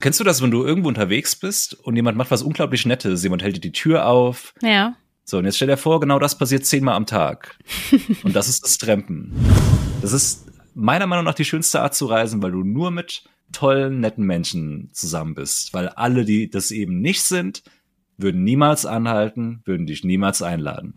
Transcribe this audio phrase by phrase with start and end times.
[0.00, 3.42] Kennst du das, wenn du irgendwo unterwegs bist und jemand macht was unglaublich Nettes, jemand
[3.42, 4.54] hält dir die Tür auf?
[4.62, 4.94] Ja.
[5.24, 7.58] So, und jetzt stell dir vor, genau das passiert zehnmal am Tag.
[8.22, 9.32] und das ist das Trampen.
[10.00, 13.98] Das ist meiner Meinung nach die schönste Art zu reisen, weil du nur mit tollen,
[13.98, 15.74] netten Menschen zusammen bist.
[15.74, 17.64] Weil alle, die das eben nicht sind,
[18.16, 20.94] würden niemals anhalten, würden dich niemals einladen.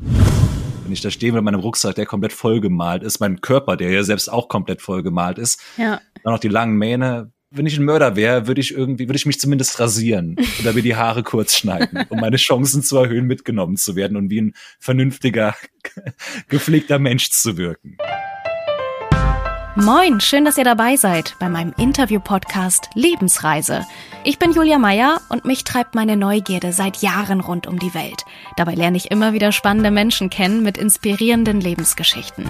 [0.84, 4.04] Wenn ich da stehe mit meinem Rucksack, der komplett vollgemalt ist, mein Körper, der ja
[4.04, 6.00] selbst auch komplett vollgemalt ist, Ja.
[6.24, 7.32] dann noch die langen Mähne.
[7.54, 10.82] Wenn ich ein Mörder wäre, würde ich irgendwie, würde ich mich zumindest rasieren oder mir
[10.82, 14.54] die Haare kurz schneiden, um meine Chancen zu erhöhen, mitgenommen zu werden und wie ein
[14.80, 15.54] vernünftiger,
[16.48, 17.98] gepflegter Mensch zu wirken.
[19.76, 23.86] Moin, schön, dass ihr dabei seid bei meinem Interview-Podcast Lebensreise.
[24.24, 28.24] Ich bin Julia Meyer und mich treibt meine Neugierde seit Jahren rund um die Welt.
[28.56, 32.50] Dabei lerne ich immer wieder spannende Menschen kennen mit inspirierenden Lebensgeschichten.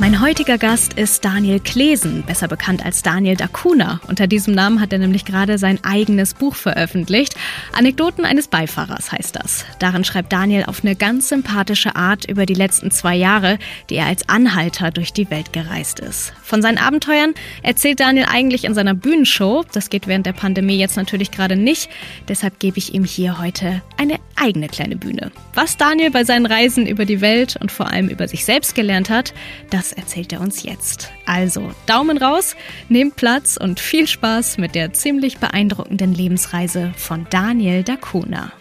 [0.00, 4.00] Mein heutiger Gast ist Daniel Klesen, besser bekannt als Daniel Dacuna.
[4.08, 7.36] Unter diesem Namen hat er nämlich gerade sein eigenes Buch veröffentlicht.
[7.72, 9.64] Anekdoten eines Beifahrers heißt das.
[9.78, 13.56] Darin schreibt Daniel auf eine ganz sympathische Art über die letzten zwei Jahre,
[13.88, 16.32] die er als Anhalter durch die Welt gereist ist.
[16.42, 19.64] Von seinen Abenteuern erzählt Daniel eigentlich in seiner Bühnenshow.
[19.72, 21.88] Das geht während der Pandemie jetzt natürlich gerade nicht.
[22.26, 25.30] Deshalb gebe ich ihm hier heute eine eigene kleine Bühne.
[25.54, 29.10] Was Daniel bei seinen Reisen über die Welt und vor allem über sich selbst gelernt
[29.10, 29.34] hat,
[29.70, 31.10] das erzählt er uns jetzt.
[31.26, 32.56] Also Daumen raus,
[32.88, 38.52] nehmt Platz und viel Spaß mit der ziemlich beeindruckenden Lebensreise von Daniel Dacuna.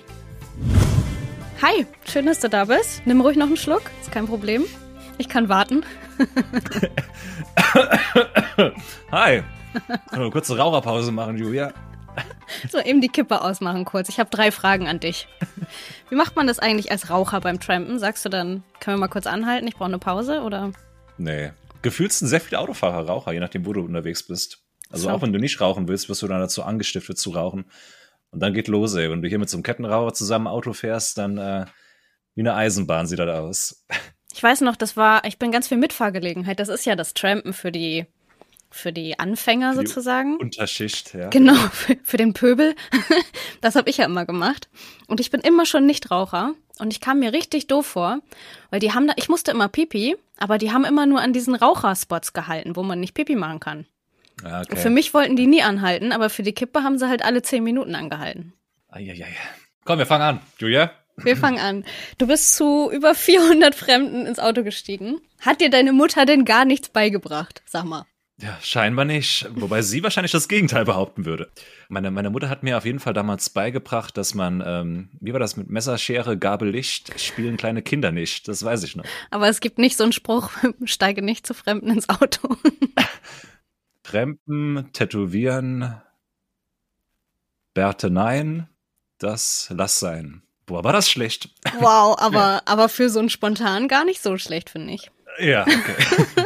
[1.61, 3.01] Hi, schön, dass du da bist.
[3.05, 4.63] Nimm ruhig noch einen Schluck, ist kein Problem.
[5.17, 5.83] Ich kann warten.
[9.11, 9.43] Hi.
[9.73, 11.73] Können wir eine kurze Raucherpause machen, Julia?
[12.71, 14.09] So, eben die Kippe ausmachen kurz.
[14.09, 15.27] Ich habe drei Fragen an dich.
[16.09, 17.99] Wie macht man das eigentlich als Raucher beim Trampen?
[17.99, 20.71] Sagst du dann, können wir mal kurz anhalten, ich brauche eine Pause oder?
[21.17, 21.51] Nee.
[21.81, 24.59] Gefühlt sind sehr viele Autofahrer Raucher, je nachdem, wo du unterwegs bist.
[24.89, 25.09] Also So.
[25.09, 27.65] auch wenn du nicht rauchen willst, wirst du dann dazu angestiftet zu rauchen.
[28.31, 29.09] Und dann geht los, ey.
[29.09, 31.65] Wenn du hier mit so einem Kettenraucher zusammen Auto fährst, dann äh,
[32.35, 33.85] wie eine Eisenbahn sieht das aus.
[34.33, 36.59] Ich weiß noch, das war, ich bin ganz viel Mitfahrgelegenheit.
[36.59, 38.05] Das ist ja das Trampen für die,
[38.73, 40.37] für die Anfänger Für die sozusagen.
[40.37, 41.29] Unterschicht, ja.
[41.29, 42.75] Genau, für, für den Pöbel.
[43.61, 44.67] Das habe ich ja immer gemacht.
[45.07, 46.53] Und ich bin immer schon Nichtraucher.
[46.79, 48.19] Und ich kam mir richtig doof vor,
[48.71, 51.55] weil die haben da, ich musste immer Pipi, aber die haben immer nur an diesen
[51.55, 53.85] Raucherspots gehalten, wo man nicht Pipi machen kann.
[54.43, 54.75] Und okay.
[54.75, 57.63] für mich wollten die nie anhalten, aber für die Kippe haben sie halt alle zehn
[57.63, 58.53] Minuten angehalten.
[58.89, 59.33] Eieiei.
[59.85, 60.39] Komm, wir fangen an.
[60.57, 60.91] Julia?
[61.15, 61.85] Wir fangen an.
[62.17, 65.21] Du bist zu über 400 Fremden ins Auto gestiegen.
[65.39, 67.61] Hat dir deine Mutter denn gar nichts beigebracht?
[67.65, 68.05] Sag mal.
[68.41, 69.47] Ja, scheinbar nicht.
[69.53, 71.51] Wobei sie wahrscheinlich das Gegenteil behaupten würde.
[71.87, 75.39] Meine, meine Mutter hat mir auf jeden Fall damals beigebracht, dass man, ähm, wie war
[75.39, 78.47] das mit Messer, Schere, Gabel, Licht, spielen kleine Kinder nicht.
[78.47, 79.05] Das weiß ich noch.
[79.29, 80.49] Aber es gibt nicht so einen Spruch,
[80.83, 82.57] steige nicht zu Fremden ins Auto.
[84.03, 86.01] Krempen, Tätowieren,
[87.73, 88.67] Bärte nein,
[89.19, 90.43] das lass sein.
[90.65, 91.49] Boah, war das schlecht.
[91.79, 95.11] Wow, aber, aber für so einen spontan gar nicht so schlecht, finde ich.
[95.39, 96.45] Ja, okay.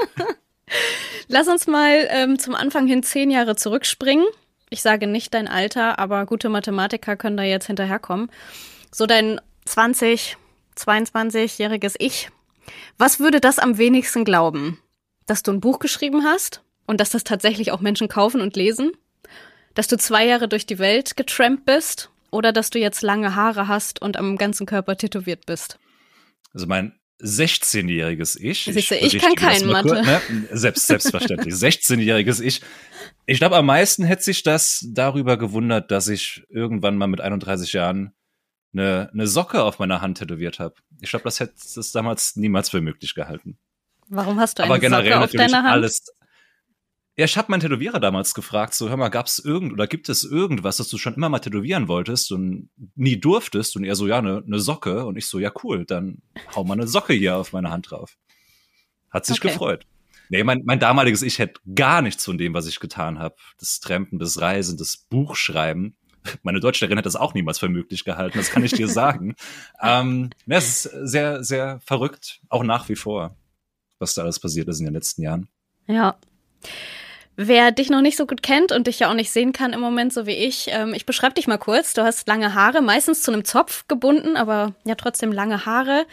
[1.28, 4.26] Lass uns mal ähm, zum Anfang hin zehn Jahre zurückspringen.
[4.70, 8.30] Ich sage nicht dein Alter, aber gute Mathematiker können da jetzt hinterherkommen.
[8.92, 10.38] So dein 20,
[10.78, 12.30] 22-jähriges Ich.
[12.98, 14.80] Was würde das am wenigsten glauben?
[15.26, 18.92] Dass du ein Buch geschrieben hast und dass das tatsächlich auch Menschen kaufen und lesen?
[19.74, 22.09] Dass du zwei Jahre durch die Welt getrampt bist?
[22.32, 25.80] Oder dass du jetzt lange Haare hast und am ganzen Körper tätowiert bist?
[26.54, 28.66] Also mein 16-jähriges Ich.
[28.66, 29.89] Siehst du, ich berichte kann kein Mathe.
[29.89, 30.22] kurz, ne?
[30.51, 31.53] Selbst, selbstverständlich.
[31.55, 32.61] 16-jähriges Ich.
[33.25, 37.73] Ich glaube, am meisten hätte sich das darüber gewundert, dass ich irgendwann mal mit 31
[37.73, 38.14] Jahren
[38.73, 40.75] eine, eine Socke auf meiner Hand tätowiert habe.
[41.02, 43.58] Ich glaube, das hätte es damals niemals für möglich gehalten.
[44.09, 45.73] Warum hast du eine Aber generell Socke auf natürlich deiner Hand?
[45.73, 46.05] alles.
[47.17, 50.23] Ja, ich habe meinen Tätowierer damals gefragt, so hör mal, gab's irgend oder gibt es
[50.23, 53.75] irgendwas, das du schon immer mal tätowieren wolltest und nie durftest?
[53.75, 55.03] Und er so, ja, eine ne Socke.
[55.03, 56.22] Und ich so, ja, cool, dann
[56.55, 58.17] hau mal eine Socke hier auf meine Hand drauf.
[59.09, 59.47] Hat sich Okay.
[59.47, 59.87] gefreut.
[60.29, 63.35] Nee, mein, mein damaliges Ich hätte gar nichts von dem, was ich getan habe.
[63.59, 65.96] Das Trampen, das Reisen, das Buchschreiben.
[66.43, 69.35] Meine Deutschlehrerin hätte das auch niemals für möglich gehalten, das kann ich dir sagen.
[69.81, 73.37] ähm, ja, es ist sehr, sehr verrückt, auch nach wie vor,
[73.97, 75.47] was da alles passiert ist in den letzten Jahren.
[75.87, 76.17] Ja.
[77.39, 79.79] Wer dich noch nicht so gut kennt und dich ja auch nicht sehen kann im
[79.79, 81.93] Moment, so wie ich, ähm, ich beschreibe dich mal kurz.
[81.93, 86.07] Du hast lange Haare, meistens zu einem Zopf gebunden, aber ja trotzdem lange Haare.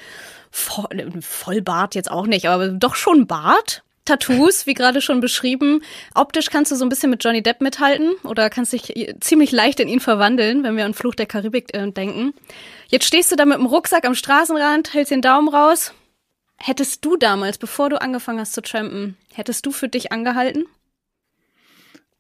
[0.51, 3.83] Voll, Vollbart jetzt auch nicht, aber doch schon Bart.
[4.05, 5.83] Tattoos, wie gerade schon beschrieben.
[6.15, 9.81] Optisch kannst du so ein bisschen mit Johnny Depp mithalten oder kannst dich ziemlich leicht
[9.81, 12.35] in ihn verwandeln, wenn wir an Fluch der Karibik äh, denken.
[12.89, 15.95] Jetzt stehst du da mit dem Rucksack am Straßenrand, hältst den Daumen raus.
[16.59, 20.67] Hättest du damals, bevor du angefangen hast zu trampen, hättest du für dich angehalten?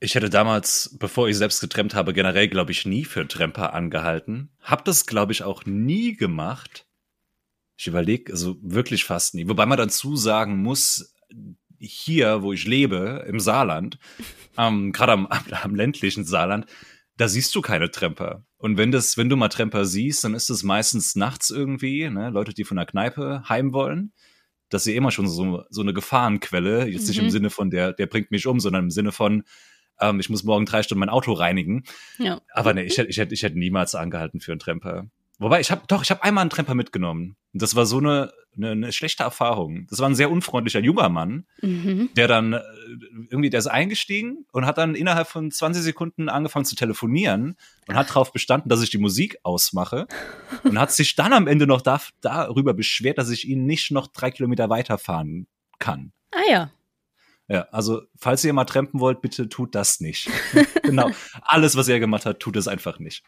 [0.04, 3.72] Ich hätte damals, bevor ich selbst getrennt habe, generell, glaube ich, nie für einen Tramper
[3.72, 4.50] angehalten.
[4.60, 6.86] Hab das, glaube ich, auch nie gemacht.
[7.78, 9.48] Ich überlege, also wirklich fast nie.
[9.48, 11.14] Wobei man dazu sagen muss,
[11.78, 13.98] hier, wo ich lebe, im Saarland,
[14.58, 16.66] ähm, gerade am, am, ländlichen Saarland,
[17.16, 18.44] da siehst du keine Tramper.
[18.58, 22.28] Und wenn das, wenn du mal Tramper siehst, dann ist es meistens nachts irgendwie, ne,
[22.28, 24.12] Leute, die von der Kneipe heim wollen.
[24.68, 26.88] Das ist ja immer schon so, so eine Gefahrenquelle.
[26.88, 27.08] Jetzt mhm.
[27.08, 27.30] nicht im mhm.
[27.30, 29.44] Sinne von der, der bringt mich um, sondern im Sinne von,
[30.08, 31.84] ähm, ich muss morgen drei Stunden mein Auto reinigen.
[32.18, 32.40] Ja.
[32.52, 35.06] Aber nee, ich hätte, ich hätte, ich hätte niemals angehalten für einen Tremper.
[35.38, 37.36] Wobei, ich habe doch, ich habe einmal einen Tremper mitgenommen.
[37.52, 39.86] Und das war so eine, eine, eine schlechte Erfahrung.
[39.90, 42.10] Das war ein sehr unfreundlicher junger Mann, mhm.
[42.16, 42.60] der dann äh,
[43.30, 47.56] irgendwie, der ist eingestiegen und hat dann innerhalb von 20 Sekunden angefangen zu telefonieren
[47.88, 50.06] und hat darauf bestanden, dass ich die Musik ausmache
[50.62, 54.06] und hat sich dann am Ende noch da, darüber beschwert, dass ich ihn nicht noch
[54.06, 55.48] drei Kilometer weiterfahren
[55.78, 56.12] kann.
[56.30, 56.70] Ah ja.
[57.48, 60.30] Ja, also falls ihr mal trampen wollt, bitte tut das nicht.
[60.82, 61.10] genau.
[61.42, 63.22] Alles, was er gemacht hat, tut es einfach nicht.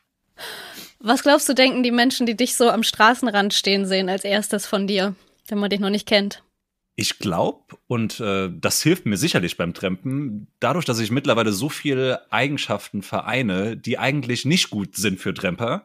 [0.99, 4.67] Was glaubst du, denken die Menschen, die dich so am Straßenrand stehen sehen, als erstes
[4.67, 5.15] von dir,
[5.49, 6.43] wenn man dich noch nicht kennt?
[6.99, 11.69] Ich glaube, und äh, das hilft mir sicherlich beim Trampen, dadurch, dass ich mittlerweile so
[11.69, 15.85] viele Eigenschaften vereine, die eigentlich nicht gut sind für Tramper,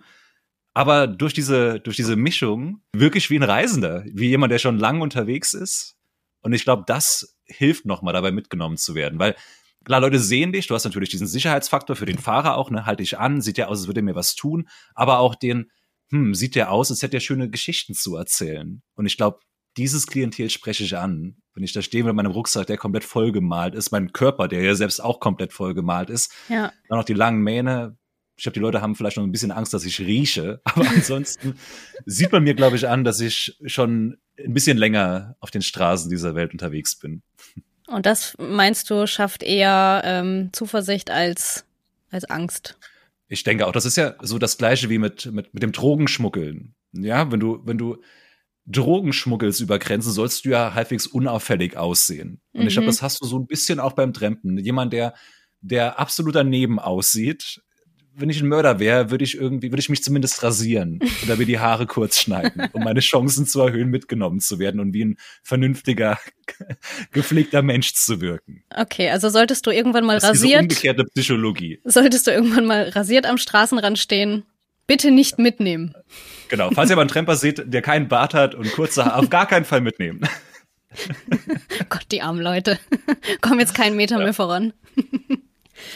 [0.73, 5.01] aber durch diese, durch diese Mischung wirklich wie ein Reisender, wie jemand, der schon lang
[5.01, 5.97] unterwegs ist.
[6.41, 9.35] Und ich glaube, das hilft nochmal dabei mitgenommen zu werden, weil
[9.83, 12.99] klar, Leute sehen dich, du hast natürlich diesen Sicherheitsfaktor für den Fahrer auch, ne, halt
[12.99, 15.71] dich an, sieht ja aus, als würde mir was tun, aber auch den,
[16.11, 18.81] hm, sieht der aus, als hätte er schöne Geschichten zu erzählen.
[18.95, 19.39] Und ich glaube,
[19.77, 21.37] dieses Klientel spreche ich an.
[21.53, 24.75] Wenn ich da stehe mit meinem Rucksack, der komplett vollgemalt ist, mein Körper, der ja
[24.75, 26.71] selbst auch komplett vollgemalt ist, ja.
[26.87, 27.97] dann noch die langen Mähne.
[28.41, 31.59] Ich glaube, die Leute haben vielleicht noch ein bisschen Angst, dass ich rieche, aber ansonsten
[32.07, 36.09] sieht man mir, glaube ich, an, dass ich schon ein bisschen länger auf den Straßen
[36.09, 37.21] dieser Welt unterwegs bin.
[37.85, 41.65] Und das meinst du schafft eher ähm, Zuversicht als
[42.09, 42.79] als Angst?
[43.27, 46.73] Ich denke auch, das ist ja so das Gleiche wie mit mit mit dem Drogenschmuggeln.
[46.93, 48.01] Ja, wenn du wenn du
[48.65, 52.41] Drogen schmuggelst über Grenzen, sollst du ja halbwegs unauffällig aussehen.
[52.53, 52.67] Und mhm.
[52.67, 54.57] ich glaube, das hast du so ein bisschen auch beim Trampen.
[54.57, 55.13] Jemand, der
[55.61, 57.61] der absolut daneben aussieht,
[58.13, 61.45] wenn ich ein Mörder wäre, würde ich irgendwie, würde ich mich zumindest rasieren oder mir
[61.45, 65.17] die Haare kurz schneiden, um meine Chancen zu erhöhen, mitgenommen zu werden und wie ein
[65.43, 66.19] vernünftiger,
[67.11, 68.63] gepflegter Mensch zu wirken.
[68.75, 70.51] Okay, also solltest du irgendwann mal das ist rasiert.
[70.51, 71.79] Diese umgekehrte Psychologie.
[71.83, 74.43] Solltest du irgendwann mal rasiert am Straßenrand stehen,
[74.87, 75.93] bitte nicht mitnehmen.
[76.49, 79.29] Genau, falls ihr mal einen Tremper seht, der keinen Bart hat und kurze Haare, auf
[79.29, 80.21] gar keinen Fall mitnehmen.
[81.89, 82.77] Gott, die armen Leute.
[83.39, 84.23] Kommen jetzt keinen Meter ja.
[84.23, 84.73] mehr voran.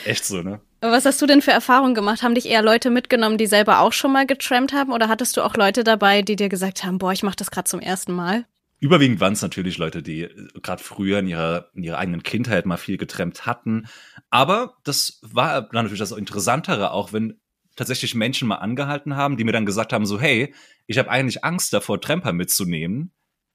[0.05, 0.61] Echt so, ne?
[0.81, 2.21] Was hast du denn für Erfahrungen gemacht?
[2.21, 4.91] Haben dich eher Leute mitgenommen, die selber auch schon mal getrampt haben?
[4.91, 7.67] Oder hattest du auch Leute dabei, die dir gesagt haben, boah, ich mache das gerade
[7.67, 8.45] zum ersten Mal?
[8.79, 12.65] Überwiegend waren es natürlich Leute, die äh, gerade früher in ihrer, in ihrer eigenen Kindheit
[12.65, 13.87] mal viel getrennt hatten.
[14.29, 17.39] Aber das war natürlich das Interessantere, auch wenn
[17.75, 20.53] tatsächlich Menschen mal angehalten haben, die mir dann gesagt haben, so, hey,
[20.87, 23.11] ich habe eigentlich Angst davor, Tramper mitzunehmen,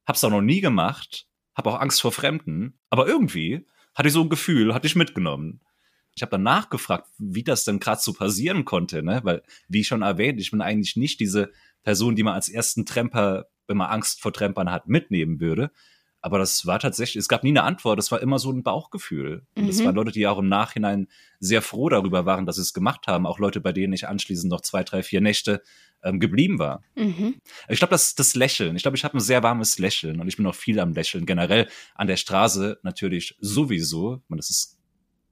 [0.07, 4.23] hab's auch noch nie gemacht, habe auch Angst vor Fremden, aber irgendwie hatte ich so
[4.23, 5.61] ein Gefühl, hatte ich mitgenommen.
[6.15, 9.21] Ich habe dann nachgefragt, wie das denn gerade so passieren konnte, ne?
[9.23, 11.53] Weil, wie schon erwähnt, ich bin eigentlich nicht diese
[11.83, 15.71] Person, die man als ersten Tremper, wenn man Angst vor Trempern hat, mitnehmen würde.
[16.23, 19.47] Aber das war tatsächlich, es gab nie eine Antwort, das war immer so ein Bauchgefühl.
[19.57, 19.87] Und das mhm.
[19.87, 23.27] waren Leute, die auch im Nachhinein sehr froh darüber waren, dass sie es gemacht haben.
[23.27, 25.63] Auch Leute, bei denen ich anschließend noch zwei, drei, vier Nächte
[26.03, 26.83] ähm, geblieben war.
[26.95, 27.37] Mhm.
[27.69, 30.37] Ich glaube, das, das Lächeln, ich glaube, ich habe ein sehr warmes Lächeln und ich
[30.37, 31.25] bin auch viel am Lächeln.
[31.25, 34.23] Generell an der Straße natürlich sowieso.
[34.29, 34.80] Und das ist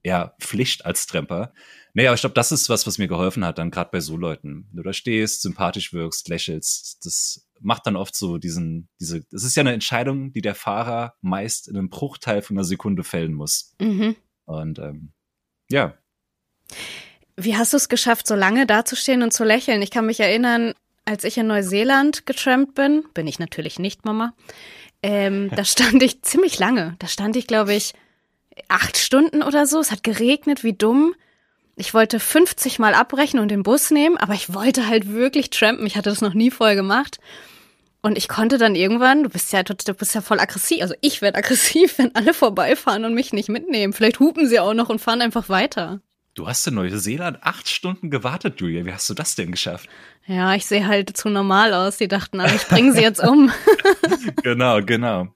[0.03, 1.53] ja Pflicht als Tremper.
[1.93, 4.15] Nee, aber ich glaube, das ist was, was mir geholfen hat, dann gerade bei so
[4.15, 4.67] Leuten.
[4.69, 9.43] Wenn du da stehst, sympathisch wirkst, lächelst, das macht dann oft so diesen, diese, das
[9.43, 13.33] ist ja eine Entscheidung, die der Fahrer meist in einem Bruchteil von einer Sekunde fällen
[13.33, 13.75] muss.
[13.81, 14.15] Mhm.
[14.45, 15.13] Und ähm,
[15.69, 15.97] ja.
[17.35, 19.81] Wie hast du es geschafft, so lange dazustehen und zu lächeln?
[19.81, 20.73] Ich kann mich erinnern,
[21.05, 24.33] als ich in Neuseeland getrampt bin, bin ich natürlich nicht, Mama.
[25.01, 26.95] Ähm, da stand ich ziemlich lange.
[26.99, 27.93] Da stand ich, glaube ich,
[28.67, 29.79] acht Stunden oder so.
[29.79, 31.15] Es hat geregnet, wie dumm.
[31.75, 35.85] Ich wollte 50 Mal abbrechen und den Bus nehmen, aber ich wollte halt wirklich trampen.
[35.85, 37.19] Ich hatte das noch nie vorher gemacht.
[38.01, 41.21] Und ich konnte dann irgendwann, du bist ja du bist ja voll aggressiv, also ich
[41.21, 43.93] werde aggressiv, wenn alle vorbeifahren und mich nicht mitnehmen.
[43.93, 46.01] Vielleicht hupen sie auch noch und fahren einfach weiter.
[46.33, 48.85] Du hast in Neuseeland acht Stunden gewartet, Julia.
[48.85, 49.89] Wie hast du das denn geschafft?
[50.25, 51.97] Ja, ich sehe halt zu normal aus.
[51.97, 53.51] Die dachten, alle, ich bringe sie jetzt um.
[54.43, 55.27] genau, genau.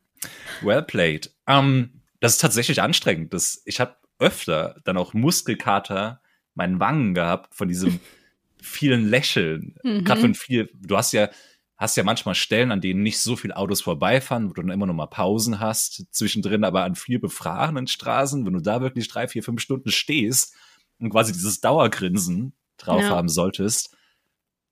[0.62, 1.32] Well played.
[1.46, 3.34] Um, ähm, das ist tatsächlich anstrengend.
[3.34, 6.22] Das, ich habe öfter dann auch Muskelkater
[6.54, 8.00] meinen Wangen gehabt von diesem
[8.62, 9.76] vielen Lächeln.
[9.84, 10.06] Mhm.
[10.06, 11.30] Gerade von viel, du hast ja,
[11.76, 14.86] hast ja manchmal Stellen, an denen nicht so viele Autos vorbeifahren, wo du dann immer
[14.86, 19.28] noch mal Pausen hast zwischendrin, aber an viel befahrenen Straßen, wenn du da wirklich drei,
[19.28, 20.56] vier, fünf Stunden stehst
[21.00, 23.10] und quasi dieses Dauergrinsen drauf ja.
[23.10, 23.98] haben solltest,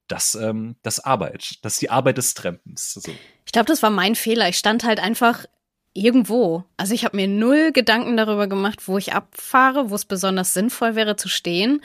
[0.08, 2.94] das, ähm, das Arbeit, das ist die Arbeit des Trampens.
[2.94, 3.12] So.
[3.46, 4.48] Ich glaube, das war mein Fehler.
[4.48, 5.46] Ich stand halt einfach
[5.94, 6.64] irgendwo.
[6.78, 10.96] Also ich habe mir null Gedanken darüber gemacht, wo ich abfahre, wo es besonders sinnvoll
[10.96, 11.82] wäre zu stehen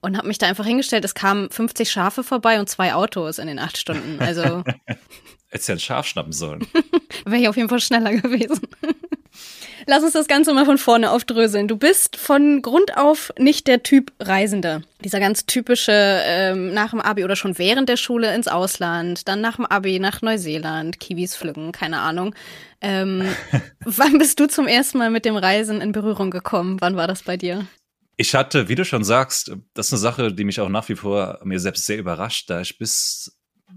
[0.00, 1.04] und habe mich da einfach hingestellt.
[1.04, 4.20] Es kamen 50 Schafe vorbei und zwei Autos in den acht Stunden.
[4.20, 4.64] Also
[5.52, 6.66] Hättest ja ein Schaf schnappen sollen.
[7.26, 8.60] Wäre ich auf jeden Fall schneller gewesen.
[9.86, 11.68] Lass uns das Ganze mal von vorne aufdröseln.
[11.68, 14.82] Du bist von Grund auf nicht der Typ Reisende.
[15.04, 19.40] Dieser ganz typische ähm, nach dem Abi oder schon während der Schule ins Ausland, dann
[19.40, 22.34] nach dem Abi nach Neuseeland, Kiwis pflücken, keine Ahnung.
[22.80, 23.24] Ähm,
[23.84, 26.76] wann bist du zum ersten Mal mit dem Reisen in Berührung gekommen?
[26.80, 27.66] Wann war das bei dir?
[28.16, 30.96] Ich hatte, wie du schon sagst, das ist eine Sache, die mich auch nach wie
[30.96, 33.36] vor mir selbst sehr überrascht, da ich bis,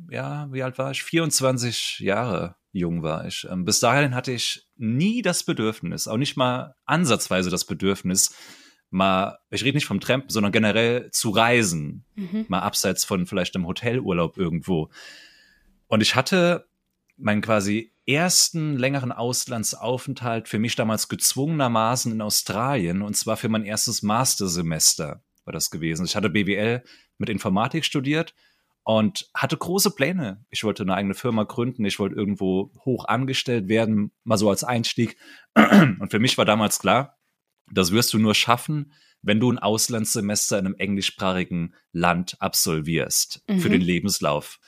[0.09, 1.03] ja, wie alt war ich?
[1.03, 3.47] 24 Jahre jung war ich.
[3.49, 8.35] Ähm, bis dahin hatte ich nie das Bedürfnis, auch nicht mal ansatzweise das Bedürfnis,
[8.89, 12.45] mal, ich rede nicht vom Trampen, sondern generell zu reisen, mhm.
[12.47, 14.89] mal abseits von vielleicht einem Hotelurlaub irgendwo.
[15.87, 16.67] Und ich hatte
[17.17, 23.63] meinen quasi ersten längeren Auslandsaufenthalt für mich damals gezwungenermaßen in Australien und zwar für mein
[23.63, 26.05] erstes Mastersemester war das gewesen.
[26.05, 26.83] Ich hatte BWL
[27.17, 28.33] mit Informatik studiert
[28.85, 30.45] und hatte große Pläne.
[30.51, 34.63] Ich wollte eine eigene Firma gründen, ich wollte irgendwo hoch angestellt werden, mal so als
[34.63, 35.17] Einstieg.
[35.55, 37.17] Und für mich war damals klar,
[37.71, 43.59] das wirst du nur schaffen, wenn du ein Auslandssemester in einem englischsprachigen Land absolvierst mhm.
[43.59, 44.59] für den Lebenslauf.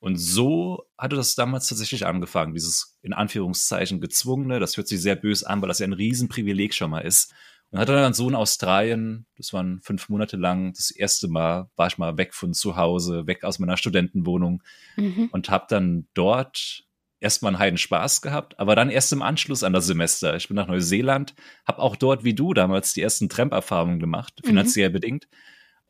[0.00, 5.14] Und so hatte das damals tatsächlich angefangen, dieses in Anführungszeichen gezwungene, das hört sich sehr
[5.14, 7.32] böse an, weil das ja ein Riesenprivileg schon mal ist.
[7.70, 11.86] Und hatte dann so in Australien, das waren fünf Monate lang, das erste Mal war
[11.86, 14.62] ich mal weg von zu Hause, weg aus meiner Studentenwohnung
[14.96, 15.28] mhm.
[15.30, 16.84] und habe dann dort
[17.20, 20.34] erstmal einen heiden Spaß gehabt, aber dann erst im Anschluss an das Semester.
[20.34, 21.34] Ich bin nach Neuseeland,
[21.64, 24.48] habe auch dort wie du damals die ersten Tramp-Erfahrungen gemacht, mhm.
[24.48, 24.94] finanziell mhm.
[24.94, 25.28] bedingt.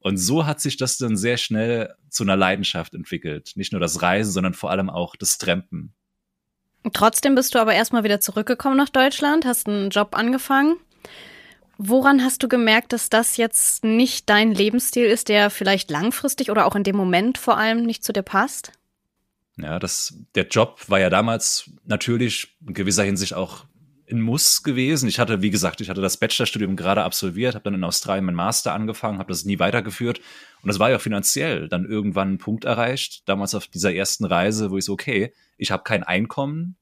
[0.01, 3.53] Und so hat sich das dann sehr schnell zu einer Leidenschaft entwickelt.
[3.55, 5.95] Nicht nur das Reisen, sondern vor allem auch das Trampen.
[6.95, 10.77] Trotzdem bist du aber erstmal wieder zurückgekommen nach Deutschland, hast einen Job angefangen.
[11.83, 16.67] Woran hast du gemerkt, dass das jetzt nicht dein Lebensstil ist, der vielleicht langfristig oder
[16.67, 18.73] auch in dem Moment vor allem nicht zu dir passt?
[19.57, 23.65] Ja, das, der Job war ja damals natürlich in gewisser Hinsicht auch
[24.11, 25.09] ein Muss gewesen.
[25.09, 28.35] Ich hatte, wie gesagt, ich hatte das Bachelorstudium gerade absolviert, habe dann in Australien mein
[28.35, 30.21] Master angefangen, habe das nie weitergeführt.
[30.61, 34.71] Und das war ja finanziell dann irgendwann einen Punkt erreicht, damals auf dieser ersten Reise,
[34.71, 36.77] wo ich so, okay, ich habe kein Einkommen.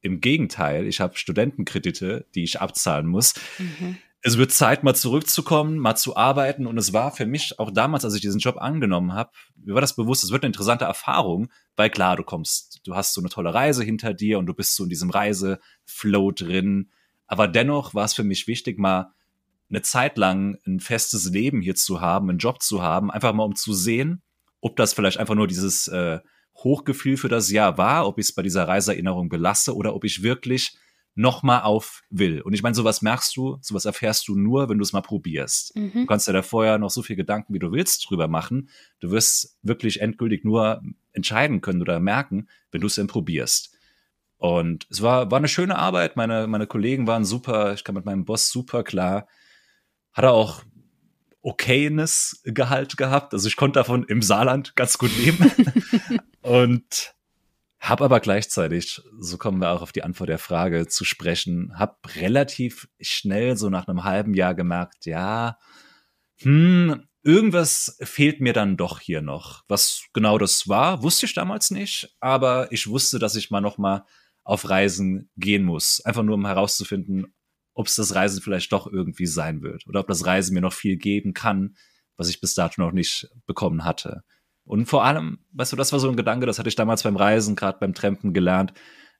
[0.00, 3.34] Im Gegenteil, ich habe Studentenkredite, die ich abzahlen muss.
[3.58, 6.66] Mhm es wird Zeit, mal zurückzukommen, mal zu arbeiten.
[6.66, 9.80] Und es war für mich auch damals, als ich diesen Job angenommen habe, mir war
[9.80, 13.30] das bewusst, es wird eine interessante Erfahrung, weil klar, du kommst, du hast so eine
[13.30, 16.90] tolle Reise hinter dir und du bist so in diesem Reiseflow drin.
[17.26, 19.12] Aber dennoch war es für mich wichtig, mal
[19.70, 23.44] eine Zeit lang ein festes Leben hier zu haben, einen Job zu haben, einfach mal
[23.44, 24.22] um zu sehen,
[24.60, 26.18] ob das vielleicht einfach nur dieses äh,
[26.56, 30.22] Hochgefühl für das Jahr war, ob ich es bei dieser Reiseerinnerung belasse oder ob ich
[30.22, 30.76] wirklich
[31.18, 32.40] nochmal auf will.
[32.42, 35.74] Und ich meine, sowas merkst du, sowas erfährst du nur, wenn du es mal probierst.
[35.74, 35.92] Mhm.
[35.92, 38.68] Du kannst ja da vorher noch so viel Gedanken, wie du willst, drüber machen.
[39.00, 40.80] Du wirst wirklich endgültig nur
[41.12, 43.76] entscheiden können oder merken, wenn du es dann probierst.
[44.36, 46.14] Und es war, war eine schöne Arbeit.
[46.14, 47.74] Meine, meine Kollegen waren super.
[47.74, 49.26] Ich kam mit meinem Boss super klar.
[50.12, 50.62] Hatte auch
[51.42, 53.34] okaynes Gehalt gehabt.
[53.34, 55.50] Also ich konnte davon im Saarland ganz gut leben.
[56.42, 57.12] und
[57.80, 61.98] hab aber gleichzeitig, so kommen wir auch auf die Antwort der Frage zu sprechen, hab
[62.16, 65.58] relativ schnell so nach einem halben Jahr gemerkt, ja,
[66.40, 69.64] hm, irgendwas fehlt mir dann doch hier noch.
[69.68, 73.78] Was genau das war, wusste ich damals nicht, aber ich wusste, dass ich mal noch
[73.78, 74.04] mal
[74.44, 77.34] auf Reisen gehen muss, einfach nur um herauszufinden,
[77.74, 80.72] ob es das Reisen vielleicht doch irgendwie sein wird oder ob das Reisen mir noch
[80.72, 81.76] viel geben kann,
[82.16, 84.24] was ich bis dato noch nicht bekommen hatte.
[84.68, 87.16] Und vor allem, weißt du, das war so ein Gedanke, das hatte ich damals beim
[87.16, 88.74] Reisen, gerade beim Trampen gelernt,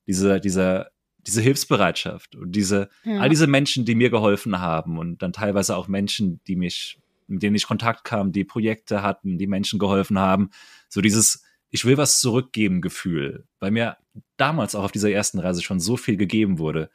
[0.07, 3.21] diese, diese, diese Hilfsbereitschaft und diese, ja.
[3.21, 7.43] all diese Menschen, die mir geholfen haben und dann teilweise auch Menschen, die mich, mit
[7.43, 10.51] denen ich Kontakt kam, die Projekte hatten, die Menschen geholfen haben,
[10.89, 13.97] so dieses ich will was zurückgeben Gefühl, weil mir
[14.37, 16.91] damals auch auf dieser ersten Reise schon so viel gegeben wurde.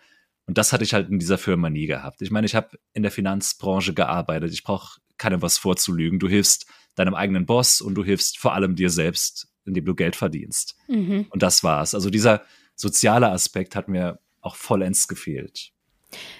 [0.45, 2.21] Und das hatte ich halt in dieser Firma nie gehabt.
[2.21, 4.51] Ich meine, ich habe in der Finanzbranche gearbeitet.
[4.51, 6.19] Ich brauche keinem was vorzulügen.
[6.19, 10.15] Du hilfst deinem eigenen Boss und du hilfst vor allem dir selbst, indem du Geld
[10.15, 10.75] verdienst.
[10.87, 11.27] Mhm.
[11.29, 11.95] Und das war's.
[11.95, 12.43] Also dieser
[12.75, 15.71] soziale Aspekt hat mir auch vollends gefehlt.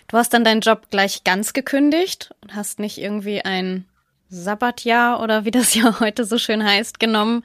[0.08, 3.86] Du hast dann deinen Job gleich ganz gekündigt und hast nicht irgendwie ein
[4.30, 7.44] Sabbatjahr oder wie das ja heute so schön heißt, genommen,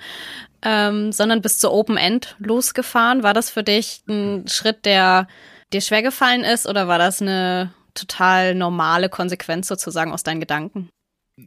[0.62, 3.22] ähm, sondern bist zu Open End losgefahren.
[3.22, 5.28] War das für dich ein Schritt, der
[5.72, 10.88] dir schwer gefallen ist oder war das eine total normale Konsequenz sozusagen aus deinen Gedanken?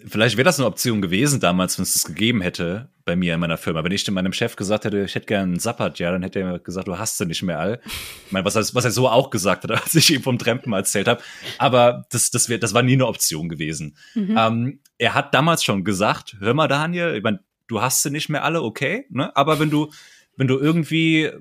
[0.05, 3.39] Vielleicht wäre das eine Option gewesen damals, wenn es das gegeben hätte bei mir in
[3.39, 3.83] meiner Firma.
[3.83, 6.59] Wenn ich meinem Chef gesagt hätte, ich hätte gern einen Sabbat, ja, dann hätte er
[6.59, 7.81] gesagt, du hast sie nicht mehr all.
[8.25, 10.71] Ich meine, was er, was er so auch gesagt hat, als ich ihm vom Trampen
[10.71, 11.21] erzählt habe.
[11.57, 13.97] Aber das, das, wär, das war nie eine Option gewesen.
[14.15, 14.35] Mhm.
[14.37, 18.29] Ähm, er hat damals schon gesagt, hör mal, Daniel, ich meine, du hast sie nicht
[18.29, 19.35] mehr alle, okay, ne?
[19.35, 19.91] Aber wenn du,
[20.37, 21.31] wenn du irgendwie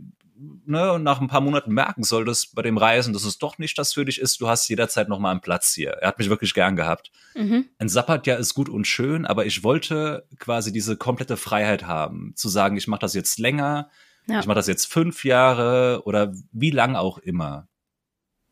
[0.65, 3.95] ne, nach ein paar Monaten merken solltest bei dem Reisen, dass es doch nicht das
[3.95, 5.91] für dich ist, du hast jederzeit noch mal einen Platz hier.
[5.91, 7.11] Er hat mich wirklich gern gehabt.
[7.35, 7.69] Mhm.
[7.79, 12.49] Ein Sabbatjahr ist gut und schön, aber ich wollte quasi diese komplette Freiheit haben, zu
[12.49, 13.91] sagen, ich mache das jetzt länger,
[14.27, 14.41] ja.
[14.41, 17.69] ich mache das jetzt fünf Jahre oder wie lang auch immer.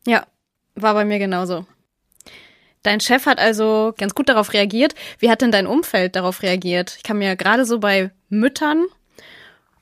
[0.05, 0.25] Ja,
[0.75, 1.65] war bei mir genauso.
[2.83, 4.95] Dein Chef hat also ganz gut darauf reagiert.
[5.17, 6.95] Wie hat denn dein Umfeld darauf reagiert?
[6.97, 8.85] Ich kann mir gerade so bei Müttern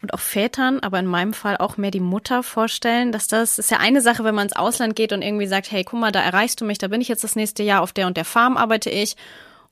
[0.07, 3.71] und auch Vätern, aber in meinem Fall auch mehr die Mutter vorstellen, dass das ist
[3.71, 6.21] ja eine Sache, wenn man ins Ausland geht und irgendwie sagt, hey, guck mal, da
[6.21, 8.55] erreichst du mich, da bin ich jetzt das nächste Jahr, auf der und der Farm
[8.55, 9.17] arbeite ich.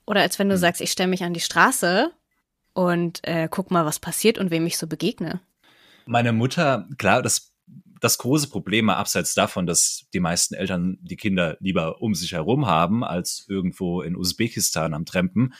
[0.04, 0.60] Oder als wenn du mhm.
[0.60, 2.10] sagst, ich stelle mich an die Straße
[2.74, 5.40] und äh, guck mal, was passiert und wem ich so begegne.
[6.04, 7.54] Meine Mutter, klar, das,
[8.00, 12.66] das große Problem, abseits davon, dass die meisten Eltern die Kinder lieber um sich herum
[12.66, 15.54] haben, als irgendwo in Usbekistan am Trempen,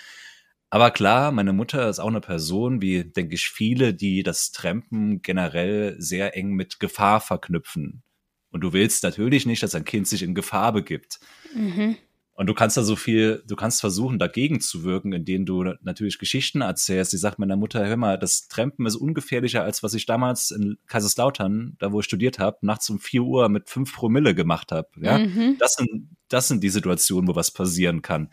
[0.70, 5.22] aber klar, meine Mutter ist auch eine Person, wie denke ich viele, die das Trampen
[5.22, 8.02] generell sehr eng mit Gefahr verknüpfen.
[8.50, 11.20] Und du willst natürlich nicht, dass ein Kind sich in Gefahr begibt.
[11.54, 11.96] Mhm.
[12.36, 16.18] Und du kannst da so viel, du kannst versuchen, dagegen zu wirken, indem du natürlich
[16.18, 17.12] Geschichten erzählst.
[17.12, 20.76] Sie sagt meiner Mutter, hör mal, das Trampen ist ungefährlicher, als was ich damals in
[20.86, 24.88] Kaiserslautern, da wo ich studiert habe, nachts um vier Uhr mit fünf Promille gemacht habe.
[25.00, 25.56] Ja, mhm.
[25.58, 28.30] das sind, das sind die Situationen, wo was passieren kann.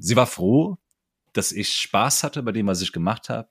[0.00, 0.76] Sie war froh,
[1.36, 3.48] dass ich Spaß hatte bei dem, was ich gemacht habe.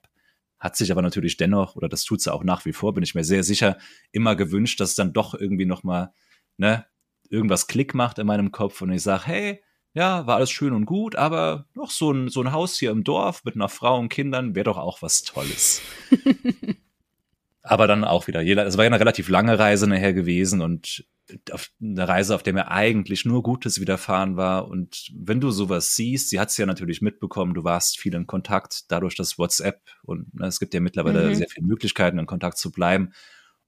[0.58, 3.14] Hat sich aber natürlich dennoch, oder das tut sie auch nach wie vor, bin ich
[3.14, 3.76] mir sehr sicher,
[4.10, 6.12] immer gewünscht, dass es dann doch irgendwie nochmal,
[6.56, 6.86] ne,
[7.28, 10.86] irgendwas Klick macht in meinem Kopf und ich sage, hey, ja, war alles schön und
[10.86, 14.08] gut, aber noch so ein, so ein Haus hier im Dorf mit einer Frau und
[14.08, 15.80] Kindern wäre doch auch was Tolles.
[17.62, 21.06] aber dann auch wieder, es war ja eine relativ lange Reise nachher gewesen und
[21.50, 24.68] auf eine Reise, auf der mir eigentlich nur Gutes widerfahren war.
[24.68, 28.26] Und wenn du sowas siehst, sie hat es ja natürlich mitbekommen, du warst viel in
[28.26, 31.34] Kontakt, dadurch dass WhatsApp und ne, es gibt ja mittlerweile mhm.
[31.34, 33.12] sehr viele Möglichkeiten, in Kontakt zu bleiben.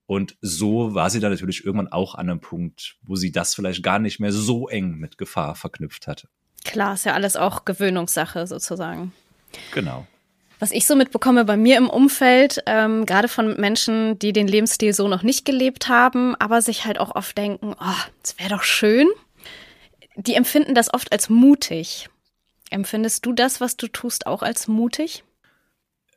[0.07, 3.83] Und so war sie dann natürlich irgendwann auch an einem Punkt, wo sie das vielleicht
[3.83, 6.29] gar nicht mehr so eng mit Gefahr verknüpft hatte.
[6.65, 9.13] Klar, ist ja alles auch Gewöhnungssache sozusagen.
[9.75, 10.07] Genau.
[10.59, 14.93] Was ich so mitbekomme bei mir im Umfeld, ähm, gerade von Menschen, die den Lebensstil
[14.93, 18.65] so noch nicht gelebt haben, aber sich halt auch oft denken, oh, es wäre doch
[18.65, 19.09] schön,
[20.17, 22.09] die empfinden das oft als mutig.
[22.71, 25.23] Empfindest du das, was du tust, auch als mutig?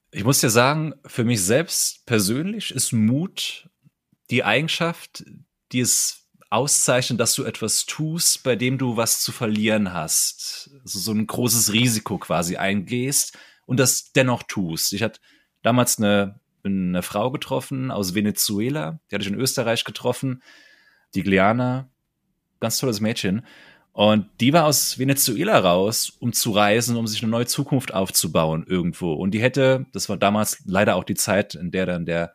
[0.10, 3.70] Ich muss dir sagen, für mich selbst persönlich ist Mut
[4.32, 5.24] die Eigenschaft,
[5.72, 10.72] die es auszeichnet, dass du etwas tust, bei dem du was zu verlieren hast.
[10.84, 13.38] Also so ein großes Risiko quasi eingehst
[13.72, 14.92] und das dennoch tust.
[14.92, 15.22] Ich hatte
[15.62, 20.44] damals eine, eine Frau getroffen aus Venezuela, die hatte ich in Österreich getroffen,
[21.16, 21.90] die Gliana,
[22.60, 23.46] ganz tolles Mädchen.
[23.94, 28.66] Und die war aus Venezuela raus, um zu reisen, um sich eine neue Zukunft aufzubauen
[28.68, 29.14] irgendwo.
[29.14, 32.34] Und die hätte, das war damals leider auch die Zeit, in der dann der,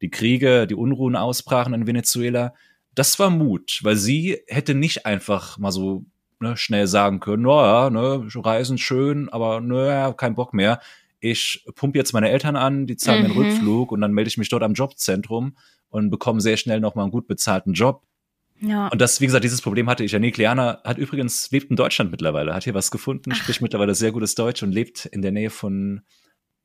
[0.00, 2.54] die Kriege, die Unruhen ausbrachen in Venezuela.
[2.94, 6.06] Das war Mut, weil sie hätte nicht einfach mal so
[6.40, 10.80] ne, schnell sagen können, naja, ne, Reisen schön, aber naja, kein Bock mehr.
[11.20, 13.30] Ich pump jetzt meine Eltern an, die zahlen mhm.
[13.30, 15.56] einen Rückflug und dann melde ich mich dort am Jobzentrum
[15.88, 18.02] und bekomme sehr schnell nochmal einen gut bezahlten Job.
[18.60, 18.88] Ja.
[18.88, 20.30] Und das, wie gesagt, dieses Problem hatte ich ja nie.
[20.30, 23.36] Kleana hat übrigens, lebt in Deutschland mittlerweile, hat hier was gefunden, Ach.
[23.36, 26.02] spricht mittlerweile sehr gutes Deutsch und lebt in der Nähe von,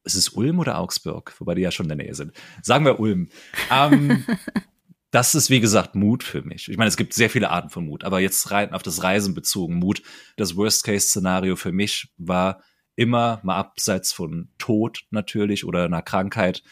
[0.03, 1.33] ist es Ulm oder Augsburg?
[1.39, 2.33] Wobei die ja schon in der Nähe sind.
[2.61, 3.29] Sagen wir Ulm.
[3.71, 4.25] Ähm,
[5.13, 6.69] das ist, wie gesagt, Mut für mich.
[6.69, 9.35] Ich meine, es gibt sehr viele Arten von Mut, aber jetzt rein auf das Reisen
[9.35, 10.01] bezogen Mut.
[10.37, 12.63] Das Worst-Case-Szenario für mich war
[12.95, 16.63] immer mal abseits von Tod natürlich oder einer Krankheit.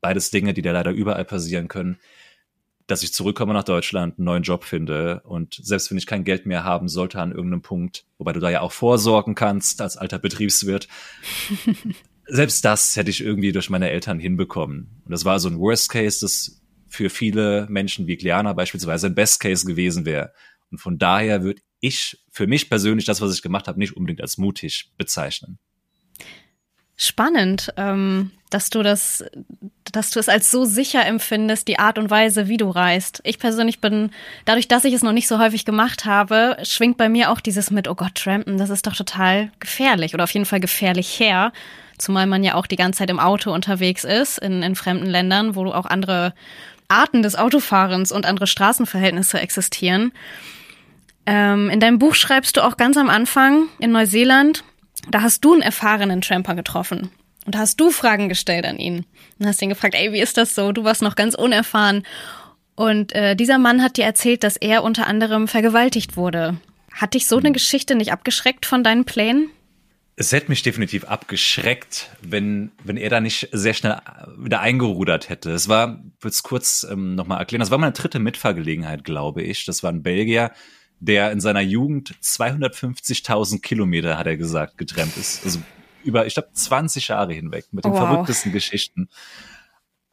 [0.00, 1.98] Beides Dinge, die da leider überall passieren können.
[2.88, 6.46] Dass ich zurückkomme nach Deutschland, einen neuen Job finde und selbst wenn ich kein Geld
[6.46, 10.18] mehr haben sollte an irgendeinem Punkt, wobei du da ja auch vorsorgen kannst als alter
[10.18, 10.88] Betriebswirt,
[12.26, 15.00] selbst das hätte ich irgendwie durch meine Eltern hinbekommen.
[15.04, 16.63] Und das war so ein Worst Case, das
[16.94, 20.32] für viele Menschen wie Gliana beispielsweise ein Best Case gewesen wäre.
[20.70, 24.20] Und von daher würde ich für mich persönlich das, was ich gemacht habe, nicht unbedingt
[24.20, 25.58] als mutig bezeichnen.
[26.96, 29.24] Spannend, ähm, dass du das,
[29.90, 33.20] dass du es als so sicher empfindest, die Art und Weise, wie du reist.
[33.24, 34.10] Ich persönlich bin,
[34.44, 37.72] dadurch, dass ich es noch nicht so häufig gemacht habe, schwingt bei mir auch dieses
[37.72, 41.52] mit, oh Gott, Trampen, das ist doch total gefährlich oder auf jeden Fall gefährlich her.
[41.98, 45.56] Zumal man ja auch die ganze Zeit im Auto unterwegs ist, in, in fremden Ländern,
[45.56, 46.32] wo auch andere
[46.88, 50.12] Arten des Autofahrens und andere Straßenverhältnisse existieren.
[51.26, 54.64] Ähm, in deinem Buch schreibst du auch ganz am Anfang in Neuseeland,
[55.10, 57.10] da hast du einen erfahrenen Tramper getroffen.
[57.46, 59.04] Und da hast du Fragen gestellt an ihn.
[59.38, 60.72] Und hast ihn gefragt, ey, wie ist das so?
[60.72, 62.04] Du warst noch ganz unerfahren.
[62.74, 66.56] Und äh, dieser Mann hat dir erzählt, dass er unter anderem vergewaltigt wurde.
[66.92, 69.50] Hat dich so eine Geschichte nicht abgeschreckt von deinen Plänen?
[70.16, 74.00] Es hätte mich definitiv abgeschreckt, wenn, wenn er da nicht sehr schnell
[74.38, 75.50] wieder eingerudert hätte.
[75.50, 79.64] Es war, ich es kurz ähm, nochmal erklären, das war meine dritte Mitfahrgelegenheit, glaube ich.
[79.64, 80.52] Das war ein Belgier,
[81.00, 85.44] der in seiner Jugend 250.000 Kilometer, hat er gesagt, getrennt ist.
[85.44, 85.60] Also
[86.04, 88.08] über, ich glaube, 20 Jahre hinweg mit den wow.
[88.08, 89.08] verrücktesten Geschichten.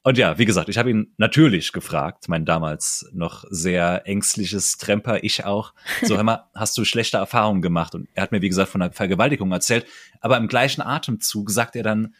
[0.03, 5.23] Und ja, wie gesagt, ich habe ihn natürlich gefragt, mein damals noch sehr ängstliches Tremper,
[5.23, 5.73] ich auch.
[6.01, 7.93] So, hör mal, hast du schlechte Erfahrungen gemacht?
[7.93, 9.85] Und er hat mir, wie gesagt, von einer Vergewaltigung erzählt.
[10.19, 12.15] Aber im gleichen Atemzug sagt er dann,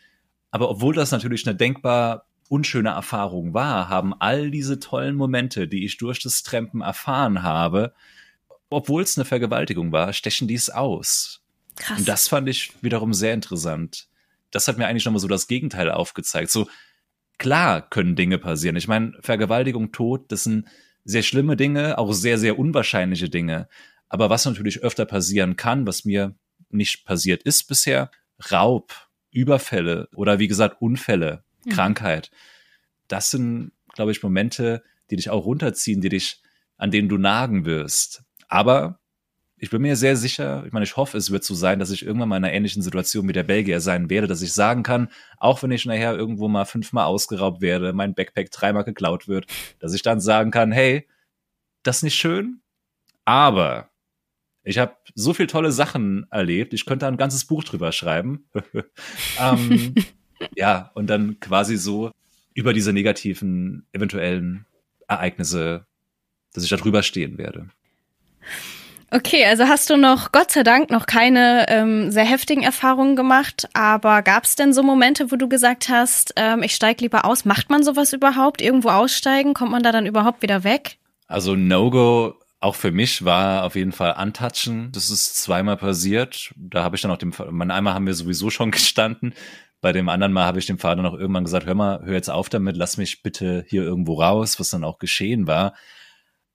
[0.52, 5.86] aber obwohl das natürlich eine denkbar unschöne Erfahrung war, haben all diese tollen Momente, die
[5.86, 7.94] ich durch das Trempen erfahren habe,
[8.70, 11.41] obwohl es eine Vergewaltigung war, stechen die es aus.
[11.78, 12.00] Krass.
[12.00, 14.08] Und das fand ich wiederum sehr interessant.
[14.52, 16.52] Das hat mir eigentlich nochmal so das Gegenteil aufgezeigt.
[16.52, 16.67] So,
[17.41, 18.75] klar können Dinge passieren.
[18.75, 20.67] Ich meine, Vergewaltigung, Tod, das sind
[21.04, 23.67] sehr schlimme Dinge, auch sehr, sehr unwahrscheinliche Dinge.
[24.10, 26.36] Aber was natürlich öfter passieren kann, was mir
[26.69, 28.12] nicht passiert ist bisher,
[28.51, 28.93] Raub,
[29.32, 31.71] Überfälle oder wie gesagt Unfälle, mhm.
[31.71, 32.30] Krankheit.
[33.08, 36.43] Das sind, glaube ich, Momente, die dich auch runterziehen, die dich,
[36.77, 38.23] an denen du nagen wirst.
[38.49, 39.00] Aber
[39.62, 42.04] ich bin mir sehr sicher, ich meine, ich hoffe, es wird so sein, dass ich
[42.04, 45.10] irgendwann mal in einer ähnlichen Situation wie der Belgier sein werde, dass ich sagen kann,
[45.38, 49.45] auch wenn ich nachher irgendwo mal fünfmal ausgeraubt werde, mein Backpack dreimal geklaut wird,
[49.78, 51.08] dass ich dann sagen kann, hey,
[51.84, 52.62] das ist nicht schön,
[53.24, 53.91] aber
[54.63, 58.45] ich habe so viel tolle Sachen erlebt, ich könnte ein ganzes Buch drüber schreiben.
[59.39, 59.93] ähm,
[60.56, 62.10] ja, und dann quasi so
[62.56, 64.65] über diese negativen eventuellen
[65.08, 65.86] Ereignisse,
[66.52, 67.69] dass ich da drüber stehen werde.
[69.13, 73.67] Okay, also hast du noch, Gott sei Dank, noch keine ähm, sehr heftigen Erfahrungen gemacht,
[73.74, 77.43] aber gab es denn so Momente, wo du gesagt hast, ähm, ich steige lieber aus?
[77.43, 78.62] Macht man sowas überhaupt?
[78.62, 79.54] Irgendwo aussteigen?
[79.54, 80.97] Kommt man da dann überhaupt wieder weg?
[81.28, 84.91] Also No-Go auch für mich war auf jeden Fall Antatschen.
[84.91, 86.54] Das ist zweimal passiert.
[86.56, 89.34] Da habe ich dann auch dem, man einmal haben wir sowieso schon gestanden.
[89.82, 92.30] Bei dem anderen Mal habe ich dem Vater noch irgendwann gesagt, hör mal, hör jetzt
[92.30, 95.74] auf damit, lass mich bitte hier irgendwo raus, was dann auch geschehen war.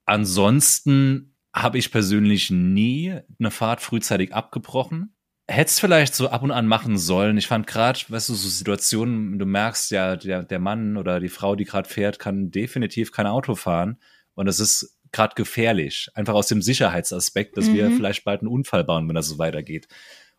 [0.05, 5.15] Ansonsten habe ich persönlich nie eine Fahrt frühzeitig abgebrochen.
[5.49, 7.39] Hätte es vielleicht so ab und an machen sollen.
[7.39, 11.29] Ich fand gerade, weißt du, so Situationen, du merkst ja, der, der Mann oder die
[11.29, 13.99] Frau, die gerade fährt, kann definitiv kein Auto fahren.
[14.35, 16.11] Und es ist gerade gefährlich.
[16.15, 17.75] Einfach aus dem Sicherheitsaspekt, dass mhm.
[17.75, 19.89] wir vielleicht bald einen Unfall bauen, wenn das so weitergeht.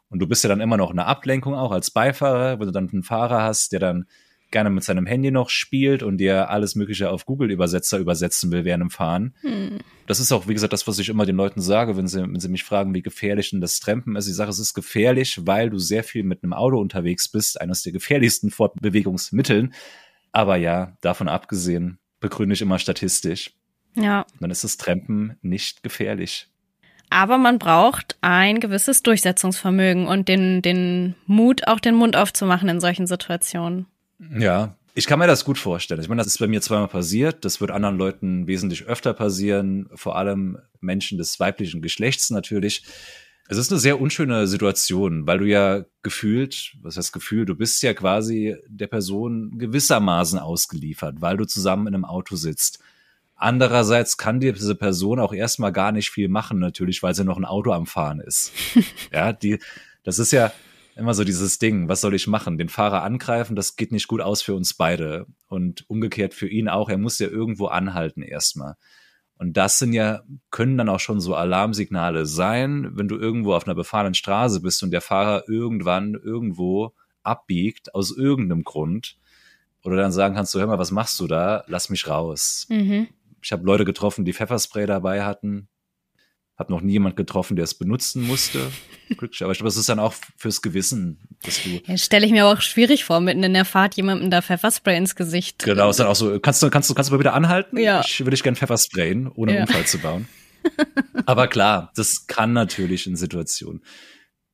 [0.09, 2.89] Und du bist ja dann immer noch eine Ablenkung auch als Beifahrer, wenn du dann
[2.89, 4.05] einen Fahrer hast, der dann
[4.51, 8.81] gerne mit seinem Handy noch spielt und dir alles Mögliche auf Google-Übersetzer übersetzen will während
[8.81, 9.35] dem Fahren.
[9.41, 9.79] Hm.
[10.05, 12.39] Das ist auch, wie gesagt, das, was ich immer den Leuten sage, wenn sie, wenn
[12.39, 14.27] sie mich fragen, wie gefährlich denn das Trampen ist.
[14.27, 17.83] Ich sage, es ist gefährlich, weil du sehr viel mit einem Auto unterwegs bist, eines
[17.83, 19.73] der gefährlichsten Fortbewegungsmitteln.
[20.31, 23.51] Aber ja, davon abgesehen, begründe ich immer statistisch.
[23.95, 24.25] Ja.
[24.39, 26.47] Dann ist das Trampen nicht gefährlich.
[27.09, 32.79] Aber man braucht ein gewisses Durchsetzungsvermögen und den, den Mut, auch den Mund aufzumachen in
[32.79, 33.87] solchen Situationen.
[34.19, 36.01] Ja, ich kann mir das gut vorstellen.
[36.01, 37.45] Ich meine, das ist bei mir zweimal passiert.
[37.45, 42.83] Das wird anderen Leuten wesentlich öfter passieren, vor allem Menschen des weiblichen Geschlechts natürlich.
[43.47, 47.81] Es ist eine sehr unschöne Situation, weil du ja gefühlt, was heißt Gefühl, du bist
[47.81, 52.79] ja quasi der Person gewissermaßen ausgeliefert, weil du zusammen in einem Auto sitzt.
[53.35, 57.45] Andererseits kann diese Person auch erstmal gar nicht viel machen, natürlich, weil sie noch ein
[57.45, 58.51] Auto am Fahren ist.
[59.13, 59.59] ja, die,
[60.03, 60.51] das ist ja,
[60.97, 62.57] immer so dieses Ding, was soll ich machen?
[62.57, 65.27] Den Fahrer angreifen, das geht nicht gut aus für uns beide.
[65.47, 68.75] Und umgekehrt für ihn auch, er muss ja irgendwo anhalten erstmal.
[69.37, 73.67] Und das sind ja, können dann auch schon so Alarmsignale sein, wenn du irgendwo auf
[73.67, 79.17] einer befahrenen Straße bist und der Fahrer irgendwann irgendwo abbiegt, aus irgendeinem Grund.
[79.83, 81.63] Oder dann sagen kannst du, hör mal, was machst du da?
[81.67, 82.65] Lass mich raus.
[82.69, 83.07] Mhm.
[83.41, 85.69] Ich habe Leute getroffen, die Pfefferspray dabei hatten.
[86.57, 88.59] Hab noch nie jemand getroffen, der es benutzen musste.
[89.09, 89.43] Glücklich.
[89.43, 91.69] Aber ich glaube, das ist dann auch fürs Gewissen, dass du.
[91.85, 95.15] Ja, stelle ich mir auch schwierig vor, mitten in der Fahrt jemandem da Pfefferspray ins
[95.15, 95.63] Gesicht.
[95.63, 97.77] Genau, ist dann auch so, kannst du, kannst du, kannst du mal wieder anhalten?
[97.77, 98.01] Ja.
[98.03, 99.57] Ich würde ich gern Pfeffersprayen, ohne Ja.
[99.59, 100.27] einen Unfall zu bauen.
[101.27, 103.83] Aber klar, das kann natürlich in Situationen.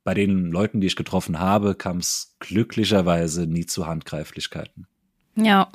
[0.04, 4.86] Bei den Leuten, die ich getroffen habe, kam es glücklicherweise nie zu Handgreiflichkeiten.
[5.36, 5.72] Ja.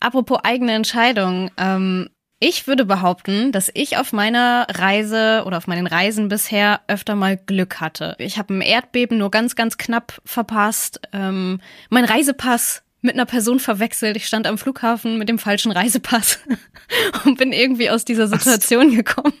[0.00, 1.50] Apropos eigene Entscheidung.
[1.58, 2.08] Ähm,
[2.40, 7.36] ich würde behaupten, dass ich auf meiner Reise oder auf meinen Reisen bisher öfter mal
[7.36, 8.14] Glück hatte.
[8.18, 11.00] Ich habe ein Erdbeben nur ganz, ganz knapp verpasst.
[11.12, 14.16] Ähm, mein Reisepass mit einer Person verwechselt.
[14.16, 16.38] Ich stand am Flughafen mit dem falschen Reisepass
[17.24, 19.34] und bin irgendwie aus dieser Situation gekommen.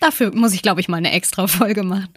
[0.00, 2.08] Dafür muss ich, glaube ich, mal eine extra Folge machen.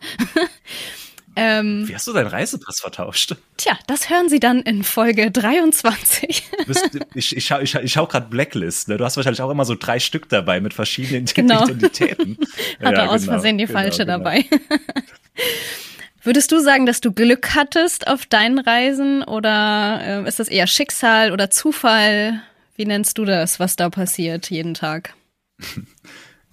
[1.35, 3.35] Ähm, Wie hast du deinen Reisepass vertauscht?
[3.57, 6.43] tja, das hören Sie dann in Folge 23.
[6.59, 8.87] Du bist, ich, ich schau, ich, ich schau gerade Blacklist.
[8.87, 8.97] Ne?
[8.97, 11.63] Du hast wahrscheinlich auch immer so drei Stück dabei mit verschiedenen Genau.
[11.63, 12.37] Identitäten.
[12.83, 14.17] Hatte Ja, aus genau, Versehen die genau, falsche genau.
[14.17, 14.45] dabei.
[16.23, 20.67] Würdest du sagen, dass du Glück hattest auf deinen Reisen oder äh, ist das eher
[20.67, 22.41] Schicksal oder Zufall?
[22.75, 25.13] Wie nennst du das, was da passiert jeden Tag?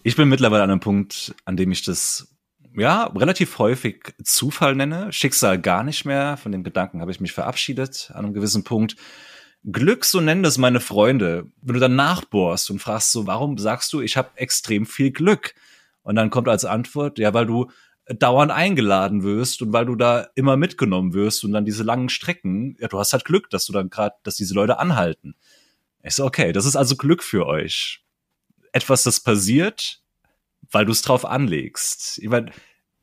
[0.02, 2.28] Ich bin mittlerweile an einem Punkt, an dem ich das
[2.80, 6.36] ja relativ häufig Zufall nenne, Schicksal gar nicht mehr.
[6.36, 8.96] Von dem Gedanken habe ich mich verabschiedet an einem gewissen Punkt.
[9.64, 11.50] Glück, so nennen das meine Freunde.
[11.60, 15.54] Wenn du dann nachbohrst und fragst so, warum sagst du, ich habe extrem viel Glück?
[16.02, 17.70] Und dann kommt als Antwort, ja, weil du
[18.06, 22.76] dauernd eingeladen wirst und weil du da immer mitgenommen wirst und dann diese langen Strecken,
[22.80, 25.34] ja, du hast halt Glück, dass du dann gerade, dass diese Leute anhalten.
[26.02, 28.02] Ich so, okay, das ist also Glück für euch.
[28.72, 30.00] Etwas, das passiert,
[30.70, 32.18] weil du es drauf anlegst.
[32.18, 32.50] Ich meine,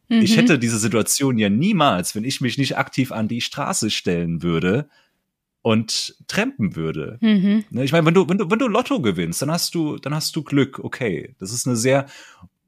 [0.09, 0.35] ich Mhm.
[0.39, 4.87] hätte diese Situation ja niemals, wenn ich mich nicht aktiv an die Straße stellen würde
[5.61, 7.17] und trampen würde.
[7.21, 7.65] Mhm.
[7.71, 10.13] Ne, Ich meine, wenn du, wenn du, wenn du Lotto gewinnst, dann hast du, dann
[10.13, 10.79] hast du Glück.
[10.79, 12.05] Okay, das ist eine sehr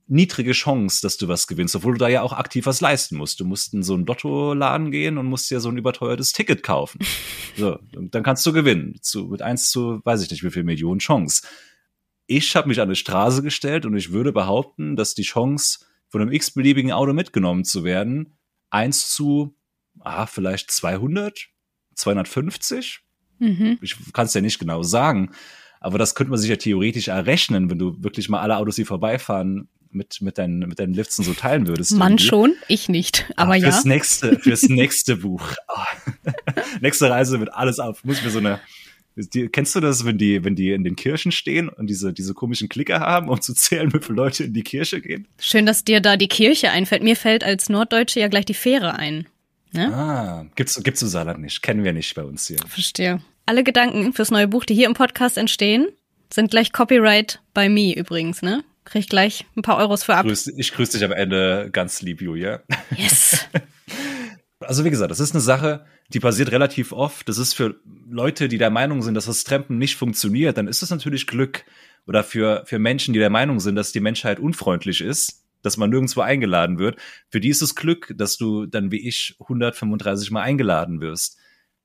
[0.09, 3.41] niedrige Chance, dass du was gewinnst, obwohl du da ja auch aktiv was leisten musst.
[3.41, 6.99] Du musst in so einen Lottoladen gehen und musst dir so ein überteuertes Ticket kaufen.
[7.59, 8.99] So, dann kannst du gewinnen.
[9.01, 11.41] Zu, mit eins zu, weiß ich nicht, wie viel Millionen Chance.
[12.27, 16.21] Ich habe mich an eine Straße gestellt und ich würde behaupten, dass die Chance, von
[16.21, 18.37] einem x-beliebigen Auto mitgenommen zu werden,
[18.69, 19.55] eins zu,
[19.99, 21.47] ah, vielleicht 200,
[21.95, 23.01] 250,
[23.39, 23.77] Mhm.
[23.83, 25.29] ich kann es ja nicht genau sagen,
[25.79, 28.85] aber das könnte man sich ja theoretisch errechnen, wenn du wirklich mal alle Autos, die
[28.85, 31.91] vorbeifahren, mit, mit, deinen, mit deinen Liften so teilen würdest.
[31.93, 32.25] Mann irgendwie.
[32.25, 33.71] schon, ich nicht, aber Ah, ja.
[33.71, 35.53] Fürs nächste, fürs nächste Buch.
[35.67, 35.85] Ah.
[36.81, 38.03] Nächste Reise wird alles auf.
[38.03, 38.59] Muss ich mir so eine.
[39.17, 42.35] Die, kennst du das, wenn die, wenn die in den Kirchen stehen und diese, diese
[42.35, 45.27] komischen Klicker haben, um zu zählen, wie viele Leute in die Kirche gehen?
[45.39, 47.01] Schön, dass dir da die Kirche einfällt.
[47.01, 49.27] Mir fällt als Norddeutsche ja gleich die Fähre ein.
[49.73, 49.93] Ne?
[49.93, 51.63] Ah, gibt's, gibt's im Saarland nicht.
[51.63, 52.59] Kennen wir nicht bei uns hier.
[52.67, 53.21] Verstehe.
[53.47, 55.87] Alle Gedanken fürs neue Buch, die hier im Podcast entstehen,
[56.31, 58.63] sind gleich Copyright by me übrigens, ne?
[58.85, 60.25] Krieg ich gleich ein paar Euros für ab.
[60.25, 62.61] Grüß, ich grüße dich am Ende ganz lieb, Julia.
[62.95, 63.45] Yes.
[64.59, 67.27] Also wie gesagt, das ist eine Sache, die passiert relativ oft.
[67.27, 70.81] Das ist für Leute, die der Meinung sind, dass das Trampen nicht funktioniert, dann ist
[70.81, 71.65] es natürlich Glück.
[72.05, 75.89] Oder für, für Menschen, die der Meinung sind, dass die Menschheit unfreundlich ist, dass man
[75.89, 76.97] nirgendwo eingeladen wird.
[77.29, 81.37] Für die ist es Glück, dass du dann wie ich 135 Mal eingeladen wirst.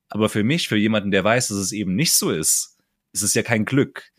[0.08, 2.78] Aber für mich, für jemanden, der weiß, dass es eben nicht so ist,
[3.12, 4.12] ist es ja kein Glück.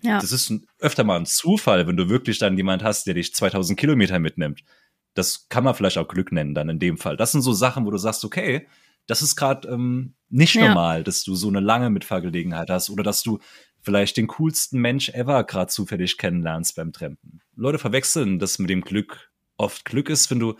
[0.00, 0.20] Ja.
[0.20, 3.34] Das ist ein, öfter mal ein Zufall, wenn du wirklich dann jemand hast, der dich
[3.34, 4.62] 2000 Kilometer mitnimmt.
[5.14, 7.16] Das kann man vielleicht auch Glück nennen dann in dem Fall.
[7.16, 8.66] Das sind so Sachen, wo du sagst, okay,
[9.06, 10.68] das ist gerade ähm, nicht Ja.
[10.68, 13.38] normal, dass du so eine lange Mitfahrgelegenheit hast oder dass du
[13.82, 17.40] vielleicht den coolsten Mensch ever gerade zufällig kennenlernst beim Trampen.
[17.54, 19.30] Leute verwechseln das mit dem Glück.
[19.56, 20.54] Oft Glück ist, wenn du,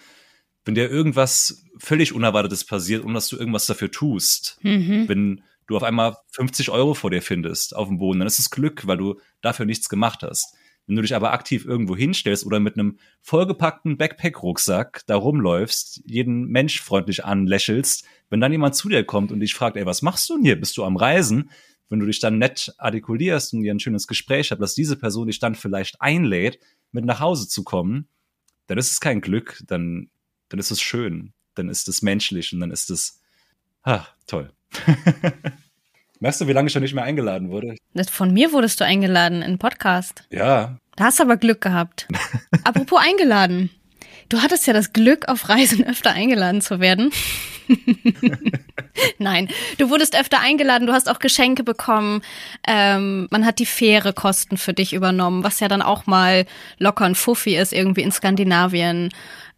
[0.64, 4.58] wenn dir irgendwas völlig Unerwartetes passiert, ohne dass du irgendwas dafür tust.
[4.62, 5.08] Mhm.
[5.08, 8.50] Wenn du auf einmal 50 Euro vor dir findest auf dem Boden, dann ist es
[8.50, 10.54] Glück, weil du dafür nichts gemacht hast.
[10.86, 16.46] Wenn du dich aber aktiv irgendwo hinstellst oder mit einem vollgepackten Backpack-Rucksack da rumläufst, jeden
[16.48, 18.04] Mensch freundlich anlächelst,
[18.34, 20.58] wenn dann jemand zu dir kommt und dich fragt, ey, was machst du denn hier?
[20.58, 21.52] Bist du am Reisen?
[21.88, 25.28] Wenn du dich dann nett artikulierst und dir ein schönes Gespräch habt, dass diese Person
[25.28, 26.58] dich dann vielleicht einlädt,
[26.90, 28.08] mit nach Hause zu kommen,
[28.66, 30.10] dann ist es kein Glück, dann,
[30.48, 33.20] dann ist es schön, dann ist es menschlich und dann ist es,
[33.84, 34.50] ah, toll.
[36.18, 37.76] Merkst du, wie lange ich schon nicht mehr eingeladen wurde?
[38.10, 40.26] Von mir wurdest du eingeladen in einen Podcast.
[40.30, 42.08] Ja, Da hast du aber Glück gehabt.
[42.64, 43.70] Apropos eingeladen.
[44.28, 47.10] Du hattest ja das Glück, auf Reisen öfter eingeladen zu werden.
[49.18, 52.22] Nein, du wurdest öfter eingeladen, du hast auch Geschenke bekommen.
[52.66, 56.46] Ähm, man hat die Fähre-Kosten für dich übernommen, was ja dann auch mal
[56.78, 59.10] locker ein Fuffi ist, irgendwie in Skandinavien.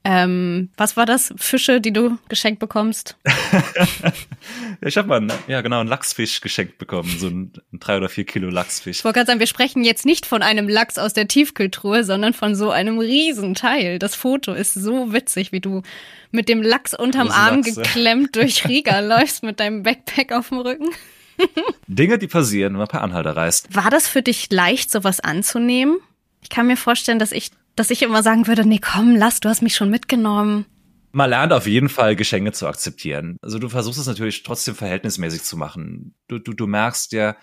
[0.08, 1.34] Ähm, was war das?
[1.36, 3.16] Fische, die du geschenkt bekommst?
[4.80, 8.24] ich habe mal einen, ja genau einen Lachsfisch geschenkt bekommen, so einen drei oder vier
[8.24, 8.98] Kilo Lachsfisch.
[8.98, 12.34] Ich wollte gerade sagen, wir sprechen jetzt nicht von einem Lachs aus der Tiefkühltruhe, sondern
[12.34, 13.98] von so einem Riesenteil.
[13.98, 15.82] Das Foto ist so witzig, wie du
[16.30, 20.58] mit dem Lachs unterm Arm Lachs, geklemmt durch Riga läufst mit deinem Backpack auf dem
[20.58, 20.90] Rücken.
[21.88, 23.74] Dinge, die passieren, wenn man per Anhalter reist.
[23.74, 25.96] War das für dich leicht, sowas anzunehmen?
[26.42, 29.48] Ich kann mir vorstellen, dass ich, dass ich immer sagen würde, nee, komm, lass, du
[29.48, 30.66] hast mich schon mitgenommen.
[31.12, 33.38] Man lernt auf jeden Fall, Geschenke zu akzeptieren.
[33.40, 36.14] Also du versuchst es natürlich trotzdem verhältnismäßig zu machen.
[36.28, 37.36] Du, du, du merkst ja,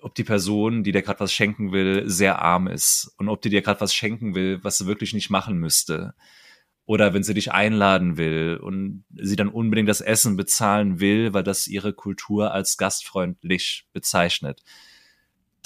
[0.00, 3.50] ob die Person, die dir gerade was schenken will, sehr arm ist und ob die
[3.50, 6.14] dir gerade was schenken will, was sie wirklich nicht machen müsste.
[6.84, 11.42] Oder wenn sie dich einladen will und sie dann unbedingt das Essen bezahlen will, weil
[11.42, 14.62] das ihre Kultur als gastfreundlich bezeichnet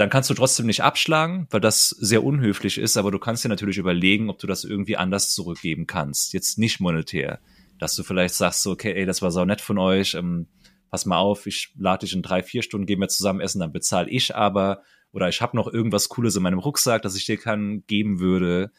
[0.02, 3.48] dann kannst du trotzdem nicht abschlagen, weil das sehr unhöflich ist, aber du kannst dir
[3.48, 6.32] natürlich überlegen, ob du das irgendwie anders zurückgeben kannst.
[6.32, 7.38] Jetzt nicht monetär.
[7.78, 10.48] Dass du vielleicht sagst, so, okay, ey, das war sau nett von euch, ähm,
[10.90, 13.70] pass mal auf, ich lade dich in drei, vier Stunden, gehen wir zusammen essen, dann
[13.70, 17.36] bezahle ich aber, oder ich habe noch irgendwas Cooles in meinem Rucksack, das ich dir
[17.36, 18.72] kann, geben würde,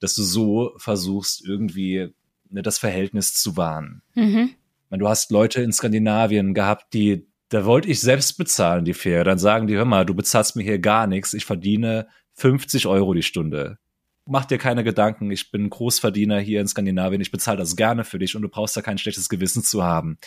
[0.00, 2.08] dass du so versuchst, irgendwie
[2.50, 4.02] ne, das Verhältnis zu wahren.
[4.16, 4.50] Mhm.
[4.90, 9.24] Du hast Leute in Skandinavien gehabt, die da wollte ich selbst bezahlen, die Fähre.
[9.24, 13.14] Dann sagen die, hör mal, du bezahlst mir hier gar nichts, ich verdiene 50 Euro
[13.14, 13.78] die Stunde.
[14.26, 18.18] Mach dir keine Gedanken, ich bin Großverdiener hier in Skandinavien, ich bezahle das gerne für
[18.18, 20.18] dich und du brauchst da kein schlechtes Gewissen zu haben.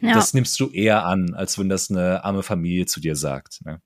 [0.00, 0.14] Ja.
[0.14, 3.64] Das nimmst du eher an, als wenn das eine arme Familie zu dir sagt.
[3.64, 3.80] Ne?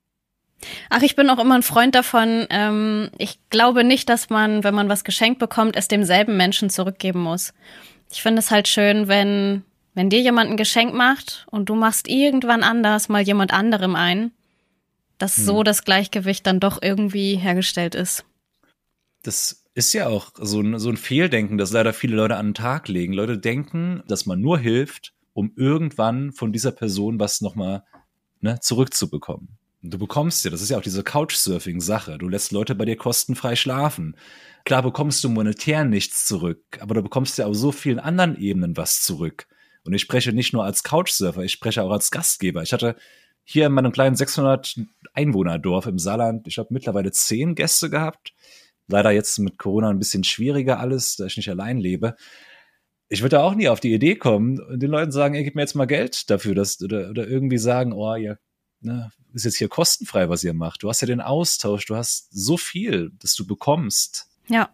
[0.91, 2.47] Ach, ich bin auch immer ein Freund davon.
[2.51, 7.21] Ähm, ich glaube nicht, dass man, wenn man was geschenkt bekommt, es demselben Menschen zurückgeben
[7.21, 7.55] muss.
[8.11, 9.63] Ich finde es halt schön, wenn
[9.99, 14.31] wenn dir jemand ein Geschenk macht und du machst irgendwann anders mal jemand anderem ein,
[15.19, 15.45] dass hm.
[15.45, 18.25] so das Gleichgewicht dann doch irgendwie hergestellt ist.
[19.25, 22.55] Das ist ja auch so ein, so ein Fehldenken, das leider viele Leute an den
[22.55, 23.13] Tag legen.
[23.13, 27.83] Leute denken, dass man nur hilft, um irgendwann von dieser Person was nochmal
[28.41, 29.59] ne, zurückzubekommen.
[29.83, 32.19] Du bekommst ja, das ist ja auch diese Couchsurfing-Sache.
[32.19, 34.17] Du lässt Leute bei dir kostenfrei schlafen.
[34.65, 38.77] Klar bekommst du monetär nichts zurück, aber du bekommst ja auf so vielen anderen Ebenen
[38.77, 39.49] was zurück.
[39.89, 42.63] Und ich spreche nicht nur als Couchsurfer, ich spreche auch als Gastgeber.
[42.63, 42.95] Ich hatte
[43.43, 44.79] hier in meinem kleinen 600
[45.15, 48.35] Einwohnerdorf im Saarland, ich habe mittlerweile zehn Gäste gehabt.
[48.87, 52.17] Leider jetzt mit Corona ein bisschen schwieriger alles, da ich nicht allein lebe.
[53.09, 55.57] Ich würde da auch nie auf die Idee kommen und den Leuten sagen, ihr gebt
[55.57, 58.39] mir jetzt mal Geld dafür, dass, oder, oder irgendwie sagen, oh, ihr
[58.83, 60.83] ne, ist jetzt hier kostenfrei, was ihr macht.
[60.83, 64.29] Du hast ja den Austausch, du hast so viel, dass du bekommst.
[64.49, 64.71] Ja.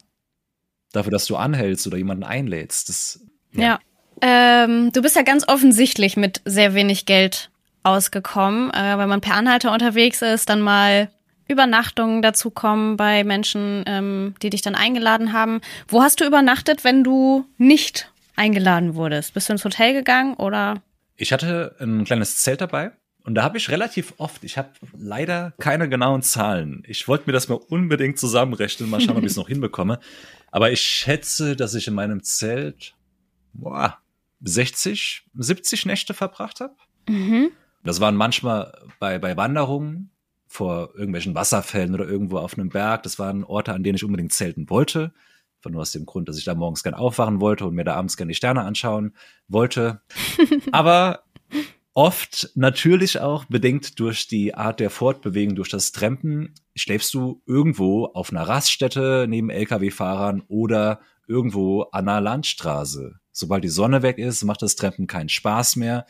[0.90, 2.88] Dafür, dass du anhältst oder jemanden einlädst.
[2.88, 3.20] Das,
[3.52, 3.62] ja.
[3.62, 3.80] ja.
[4.20, 7.50] Ähm, du bist ja ganz offensichtlich mit sehr wenig Geld
[7.82, 8.70] ausgekommen.
[8.70, 11.10] Äh, wenn man per Anhalter unterwegs ist, dann mal
[11.46, 15.60] Übernachtungen dazu kommen bei Menschen, ähm, die dich dann eingeladen haben.
[15.88, 19.34] Wo hast du übernachtet, wenn du nicht eingeladen wurdest?
[19.34, 20.82] Bist du ins Hotel gegangen oder?
[21.16, 22.92] Ich hatte ein kleines Zelt dabei
[23.24, 26.82] und da habe ich relativ oft, ich habe leider keine genauen Zahlen.
[26.86, 30.00] Ich wollte mir das mal unbedingt zusammenrechnen, mal schauen, ob ich es noch hinbekomme.
[30.50, 32.94] Aber ich schätze, dass ich in meinem Zelt
[33.54, 33.98] boah,
[34.44, 36.74] 60, 70 Nächte verbracht habe.
[37.08, 37.50] Mhm.
[37.82, 40.10] Das waren manchmal bei, bei Wanderungen
[40.46, 43.02] vor irgendwelchen Wasserfällen oder irgendwo auf einem Berg.
[43.02, 45.12] Das waren Orte, an denen ich unbedingt zelten wollte.
[45.60, 47.94] Von nur aus dem Grund, dass ich da morgens gern aufwachen wollte und mir da
[47.94, 49.14] abends gerne die Sterne anschauen
[49.48, 50.02] wollte.
[50.72, 51.24] Aber
[51.94, 58.06] oft natürlich auch bedingt durch die Art der Fortbewegung, durch das Trampen, schläfst du irgendwo
[58.06, 63.20] auf einer Raststätte neben Lkw-Fahrern oder irgendwo an einer Landstraße.
[63.34, 66.06] Sobald die Sonne weg ist, macht das Trampen keinen Spaß mehr.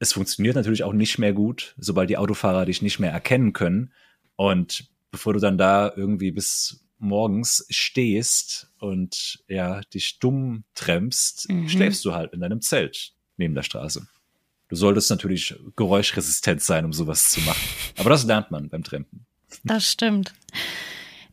[0.00, 3.92] Es funktioniert natürlich auch nicht mehr gut, sobald die Autofahrer dich nicht mehr erkennen können.
[4.34, 11.68] Und bevor du dann da irgendwie bis morgens stehst und ja, dich dumm trempst, mhm.
[11.68, 14.08] schläfst du halt in deinem Zelt neben der Straße.
[14.66, 17.62] Du solltest natürlich geräuschresistent sein, um sowas zu machen.
[17.96, 19.24] Aber das lernt man beim Trampen.
[19.62, 20.34] Das stimmt.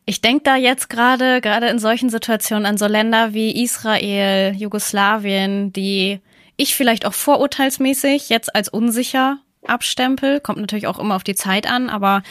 [0.08, 5.72] Ich denke da jetzt gerade, gerade in solchen Situationen an so Länder wie Israel, Jugoslawien,
[5.72, 6.20] die
[6.56, 10.38] ich vielleicht auch vorurteilsmäßig jetzt als unsicher abstempel.
[10.38, 12.22] Kommt natürlich auch immer auf die Zeit an, aber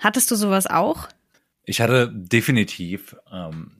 [0.00, 1.06] hattest du sowas auch?
[1.64, 3.70] Ich hatte definitiv, ähm,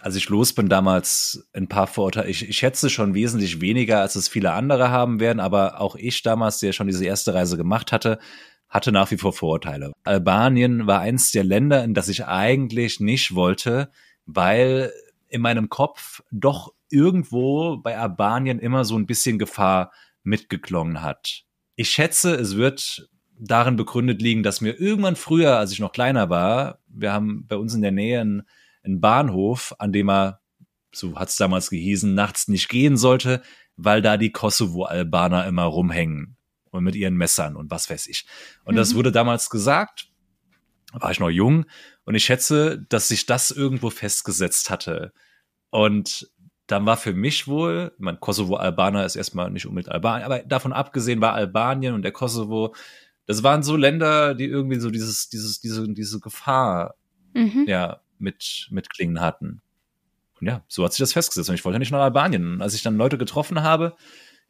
[0.00, 2.28] als ich los bin damals ein paar Vorurteile.
[2.28, 6.22] Ich, ich schätze schon wesentlich weniger, als es viele andere haben werden, aber auch ich
[6.22, 8.20] damals, der schon diese erste Reise gemacht hatte,
[8.76, 9.92] hatte nach wie vor Vorurteile.
[10.04, 13.90] Albanien war eins der Länder, in das ich eigentlich nicht wollte,
[14.26, 14.92] weil
[15.28, 19.92] in meinem Kopf doch irgendwo bei Albanien immer so ein bisschen Gefahr
[20.22, 21.44] mitgeklungen hat.
[21.74, 26.28] Ich schätze, es wird darin begründet liegen, dass mir irgendwann früher, als ich noch kleiner
[26.30, 28.42] war, wir haben bei uns in der Nähe einen,
[28.82, 30.40] einen Bahnhof, an dem er,
[30.92, 33.42] so hat es damals gehießen, nachts nicht gehen sollte,
[33.76, 36.35] weil da die Kosovo-Albaner immer rumhängen.
[36.76, 38.26] Und mit ihren Messern und was weiß ich.
[38.64, 38.78] Und mhm.
[38.78, 40.08] das wurde damals gesagt,
[40.92, 41.66] war ich noch jung
[42.04, 45.12] und ich schätze, dass sich das irgendwo festgesetzt hatte.
[45.70, 46.30] Und
[46.66, 51.20] dann war für mich wohl, mein Kosovo-Albaner ist erstmal nicht unbedingt Albanien, aber davon abgesehen
[51.20, 52.74] war Albanien und der Kosovo,
[53.26, 56.94] das waren so Länder, die irgendwie so dieses, dieses, diese, diese Gefahr,
[57.34, 57.64] mhm.
[57.66, 59.60] ja, mit, mit Klingen hatten.
[60.40, 61.48] Und ja, so hat sich das festgesetzt.
[61.48, 62.54] Und ich wollte ja nicht nach Albanien.
[62.54, 63.96] Und als ich dann Leute getroffen habe,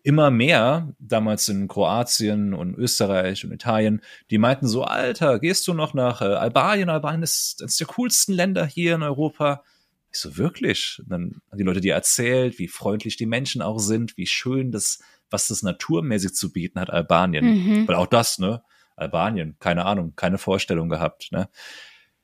[0.06, 5.74] immer mehr, damals in Kroatien und Österreich und Italien, die meinten so, Alter, gehst du
[5.74, 6.90] noch nach äh, Albanien?
[6.90, 9.64] Albanien ist eines der coolsten Länder hier in Europa.
[10.12, 11.00] Ich so, wirklich?
[11.00, 14.70] Und dann haben die Leute dir erzählt, wie freundlich die Menschen auch sind, wie schön
[14.70, 17.44] das, was das naturmäßig zu bieten hat, Albanien.
[17.44, 17.88] Mhm.
[17.88, 18.62] Weil auch das, ne?
[18.94, 21.48] Albanien, keine Ahnung, keine Vorstellung gehabt, ne?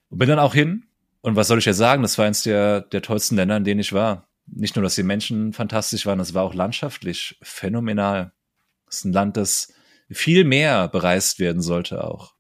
[0.09, 0.85] Und bin dann auch hin.
[1.21, 2.03] Und was soll ich ja sagen?
[2.03, 4.29] Das war eins der, der tollsten Länder, in denen ich war.
[4.47, 8.33] Nicht nur, dass die Menschen fantastisch waren, es war auch landschaftlich phänomenal.
[8.89, 9.73] Es ist ein Land, das
[10.11, 12.35] viel mehr bereist werden sollte auch.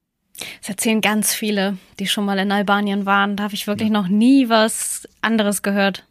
[0.61, 3.37] Es erzählen ganz viele, die schon mal in Albanien waren.
[3.37, 3.93] Da habe ich wirklich ja.
[3.93, 6.05] noch nie was anderes gehört.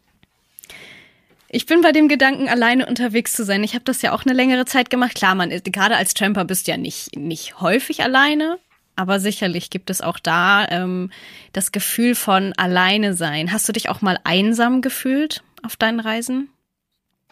[1.48, 3.62] Ich bin bei dem Gedanken, alleine unterwegs zu sein.
[3.62, 5.14] Ich habe das ja auch eine längere Zeit gemacht.
[5.14, 8.58] Klar, man ist, gerade als Tramper bist du ja nicht, nicht häufig alleine,
[8.96, 11.10] aber sicherlich gibt es auch da ähm,
[11.52, 13.52] das Gefühl von alleine sein.
[13.52, 16.50] Hast du dich auch mal einsam gefühlt auf deinen Reisen?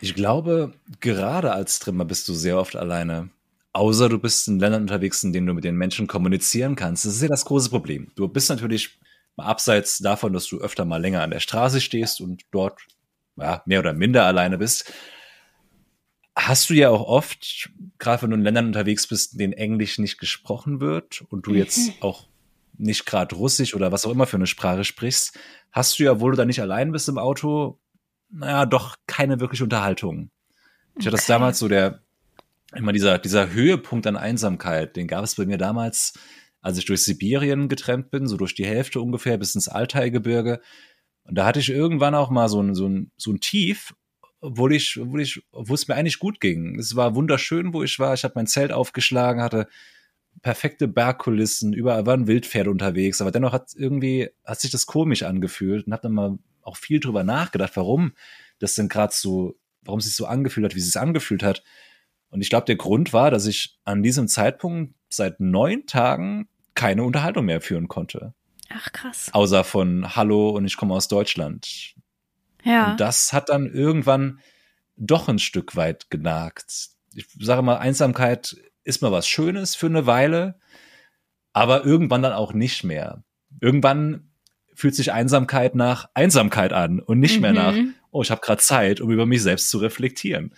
[0.01, 3.31] Ich glaube, gerade als Trimmer bist du sehr oft alleine.
[3.73, 7.05] Außer du bist in Ländern unterwegs, in denen du mit den Menschen kommunizieren kannst.
[7.05, 8.11] Das ist ja das große Problem.
[8.17, 8.99] Du bist natürlich
[9.37, 12.81] abseits davon, dass du öfter mal länger an der Straße stehst und dort
[13.37, 14.93] ja, mehr oder minder alleine bist,
[16.37, 19.99] hast du ja auch oft, gerade wenn du in Ländern unterwegs bist, in denen Englisch
[19.99, 21.95] nicht gesprochen wird und du jetzt mhm.
[22.01, 22.29] auch
[22.77, 25.39] nicht gerade Russisch oder was auch immer für eine Sprache sprichst,
[25.71, 27.79] hast du ja, obwohl du da nicht allein bist im Auto,
[28.31, 30.31] naja, doch keine wirkliche Unterhaltung.
[30.99, 32.03] Ich hatte das damals so der,
[32.75, 36.15] immer dieser, dieser Höhepunkt an Einsamkeit, den gab es bei mir damals,
[36.61, 40.61] als ich durch Sibirien getrennt bin, so durch die Hälfte ungefähr bis ins Altaigebirge.
[41.25, 43.95] Und da hatte ich irgendwann auch mal so ein, so ein, so ein Tief,
[44.41, 46.79] obwohl ich, obwohl ich, wo es mir eigentlich gut ging.
[46.79, 48.15] Es war wunderschön, wo ich war.
[48.15, 49.69] Ich habe mein Zelt aufgeschlagen, hatte
[50.43, 55.87] perfekte Bergkulissen, überall waren Wildpferde unterwegs, aber dennoch hat irgendwie, hat sich das komisch angefühlt
[55.87, 58.13] und habe dann mal auch viel drüber nachgedacht, warum
[58.59, 61.63] das denn gerade so, warum es sich so angefühlt hat, wie es sich angefühlt hat.
[62.31, 67.03] Und ich glaube, der Grund war, dass ich an diesem Zeitpunkt seit neun Tagen keine
[67.03, 68.35] Unterhaltung mehr führen konnte.
[68.69, 69.31] Ach krass.
[69.33, 71.95] Außer von Hallo und ich komme aus Deutschland.
[72.65, 72.93] Ja.
[72.93, 74.41] Und das hat dann irgendwann
[74.97, 76.91] doch ein Stück weit genagt.
[77.15, 80.59] Ich sage mal, Einsamkeit ist mal was Schönes für eine Weile,
[81.53, 83.25] aber irgendwann dann auch nicht mehr.
[83.61, 84.30] Irgendwann
[84.75, 87.43] fühlt sich Einsamkeit nach Einsamkeit an und nicht mhm.
[87.43, 87.75] mehr nach,
[88.11, 90.55] oh, ich habe gerade Zeit, um über mich selbst zu reflektieren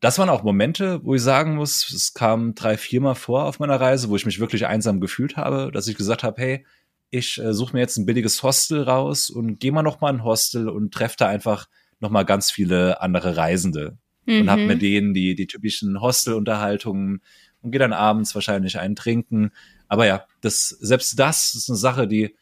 [0.00, 3.80] das waren auch Momente, wo ich sagen muss, es kam drei, viermal vor auf meiner
[3.80, 6.66] Reise, wo ich mich wirklich einsam gefühlt habe, dass ich gesagt habe, hey,
[7.10, 10.24] ich äh, suche mir jetzt ein billiges Hostel raus und gehe mal noch mal ein
[10.24, 11.66] Hostel und treffe da einfach
[12.00, 13.96] noch mal ganz viele andere Reisende
[14.26, 14.42] mhm.
[14.42, 17.22] und habe mit denen die die typischen Hostelunterhaltungen
[17.62, 19.50] und gehe dann abends wahrscheinlich einen trinken.
[19.88, 22.36] Aber ja, das selbst das ist eine Sache, die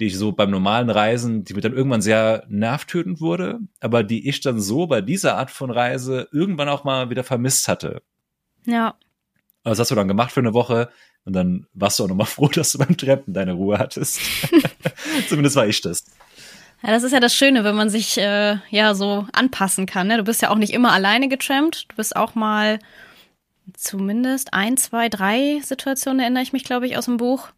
[0.00, 4.28] die ich so beim normalen Reisen, die mir dann irgendwann sehr nervtötend wurde, aber die
[4.28, 8.02] ich dann so bei dieser Art von Reise irgendwann auch mal wieder vermisst hatte.
[8.66, 8.96] Ja.
[9.62, 10.90] Aber das hast du dann gemacht für eine Woche
[11.24, 14.20] und dann warst du auch nochmal froh, dass du beim Treppen deine Ruhe hattest.
[15.28, 16.04] Zumindest war ich das.
[16.82, 20.08] Ja, das ist ja das Schöne, wenn man sich äh, ja so anpassen kann.
[20.08, 20.18] Ne?
[20.18, 21.86] Du bist ja auch nicht immer alleine getrampt.
[21.88, 22.78] Du bist auch mal
[23.74, 27.48] zumindest ein, zwei, drei Situationen erinnere ich mich, glaube ich, aus dem Buch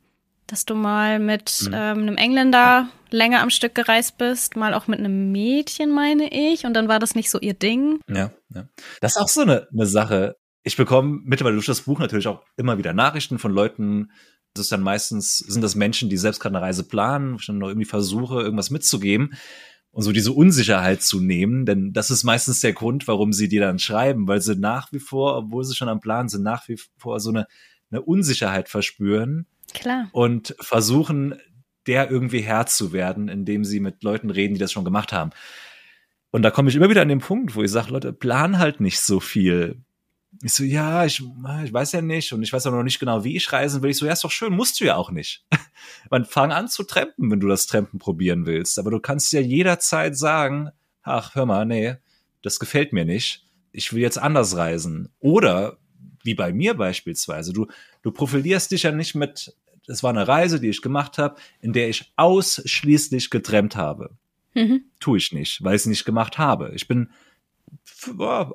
[0.46, 1.74] dass du mal mit mhm.
[1.74, 6.64] ähm, einem Engländer länger am Stück gereist bist, mal auch mit einem Mädchen, meine ich,
[6.64, 8.00] und dann war das nicht so ihr Ding.
[8.08, 8.68] Ja, ja.
[9.00, 10.36] Das ist auch so eine, eine Sache.
[10.62, 14.10] Ich bekomme mittlerweile durch das Buch natürlich auch immer wieder Nachrichten von Leuten.
[14.54, 17.46] Das ist dann meistens, sind das Menschen, die selbst gerade eine Reise planen, wo ich
[17.46, 19.34] dann noch irgendwie versuche, irgendwas mitzugeben
[19.96, 23.62] und so diese Unsicherheit zu nehmen, denn das ist meistens der Grund, warum sie dir
[23.62, 26.78] dann schreiben, weil sie nach wie vor, obwohl sie schon am Plan sind, nach wie
[26.98, 27.46] vor so eine,
[27.90, 30.08] eine Unsicherheit verspüren Klar.
[30.12, 31.34] Und versuchen,
[31.86, 35.30] der irgendwie Herr zu werden, indem sie mit Leuten reden, die das schon gemacht haben.
[36.30, 38.80] Und da komme ich immer wieder an den Punkt, wo ich sage, Leute, plan halt
[38.80, 39.82] nicht so viel.
[40.42, 41.22] Ich so, ja, ich,
[41.64, 43.90] ich weiß ja nicht und ich weiß auch noch nicht genau, wie ich reisen will.
[43.90, 45.46] Ich so, ja, ist doch schön, musst du ja auch nicht.
[46.10, 48.78] Man fang an zu trampen, wenn du das Trampen probieren willst.
[48.78, 50.70] Aber du kannst ja jederzeit sagen,
[51.02, 51.96] ach, hör mal, nee,
[52.42, 53.46] das gefällt mir nicht.
[53.72, 55.08] Ich will jetzt anders reisen.
[55.20, 55.78] Oder
[56.26, 57.52] wie bei mir beispielsweise.
[57.52, 57.66] Du,
[58.02, 59.54] du profilierst dich ja nicht mit,
[59.86, 64.10] das war eine Reise, die ich gemacht habe, in der ich ausschließlich getrennt habe.
[64.54, 64.84] Mhm.
[65.00, 66.72] Tue ich nicht, weil ich es nicht gemacht habe.
[66.74, 67.10] Ich bin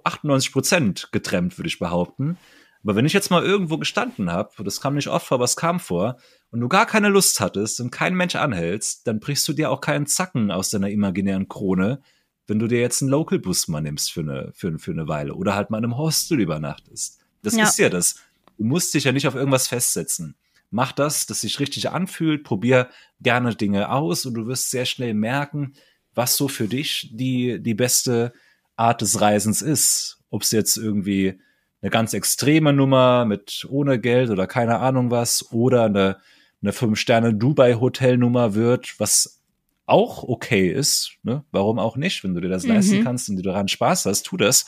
[0.04, 2.38] 98 Prozent getrennt, würde ich behaupten.
[2.84, 5.56] Aber wenn ich jetzt mal irgendwo gestanden habe, das kam nicht oft vor, aber es
[5.56, 6.18] kam vor,
[6.52, 9.82] und du gar keine Lust hattest und kein Mensch anhältst, dann brichst du dir auch
[9.82, 12.02] keinen Zacken aus deiner imaginären Krone,
[12.48, 15.56] wenn du dir jetzt einen Local-Bus mal nimmst für eine, für, für eine Weile oder
[15.56, 17.21] halt mal in einem Hostel übernachtest.
[17.42, 17.64] Das ja.
[17.64, 18.16] ist ja das.
[18.58, 20.36] Du musst dich ja nicht auf irgendwas festsetzen.
[20.70, 22.90] Mach das, das sich richtig anfühlt, probier
[23.20, 25.74] gerne Dinge aus und du wirst sehr schnell merken,
[26.14, 28.34] was so für dich die, die beste
[28.76, 30.20] Art des Reisens ist.
[30.30, 31.40] Ob es jetzt irgendwie
[31.82, 36.18] eine ganz extreme Nummer mit ohne Geld oder keine Ahnung was oder eine,
[36.62, 39.42] eine Fünf-Sterne-Dubai-Hotel-Nummer wird, was
[39.86, 41.18] auch okay ist.
[41.24, 41.44] Ne?
[41.52, 42.24] Warum auch nicht?
[42.24, 42.70] Wenn du dir das mhm.
[42.70, 44.66] leisten kannst und du daran Spaß hast, tu das.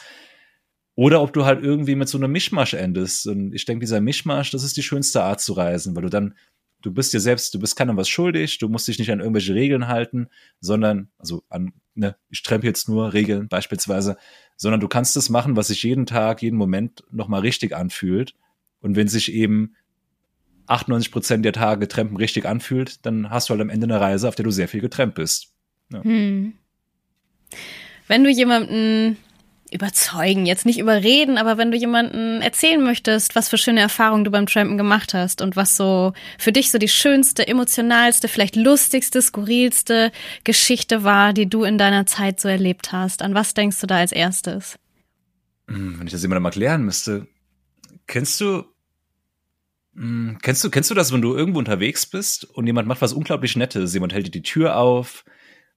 [0.95, 3.25] Oder ob du halt irgendwie mit so einem Mischmasch endest.
[3.27, 6.35] Und ich denke, dieser Mischmasch, das ist die schönste Art zu reisen, weil du dann
[6.83, 9.55] du bist dir selbst, du bist keinem was schuldig, du musst dich nicht an irgendwelche
[9.55, 10.27] Regeln halten,
[10.59, 14.17] sondern, also an, ne, ich trempe jetzt nur Regeln beispielsweise,
[14.57, 18.35] sondern du kannst das machen, was sich jeden Tag, jeden Moment nochmal richtig anfühlt.
[18.81, 19.75] Und wenn sich eben
[20.67, 24.27] 98 Prozent der Tage Trampen richtig anfühlt, dann hast du halt am Ende eine Reise,
[24.27, 25.53] auf der du sehr viel getrennt bist.
[25.91, 26.03] Ja.
[26.03, 26.53] Hm.
[28.07, 29.17] Wenn du jemanden
[29.73, 34.31] überzeugen, jetzt nicht überreden, aber wenn du jemanden erzählen möchtest, was für schöne Erfahrungen du
[34.31, 39.21] beim Trampen gemacht hast und was so für dich so die schönste, emotionalste, vielleicht lustigste,
[39.21, 40.11] skurrilste
[40.43, 43.97] Geschichte war, die du in deiner Zeit so erlebt hast, an was denkst du da
[43.97, 44.77] als erstes?
[45.67, 47.27] Hm, wenn ich das jemandem erklären müsste,
[48.07, 48.63] kennst du
[49.95, 53.13] hm, Kennst du, kennst du das, wenn du irgendwo unterwegs bist und jemand macht was
[53.13, 53.93] unglaublich Nettes?
[53.93, 55.23] Jemand hält dir die Tür auf,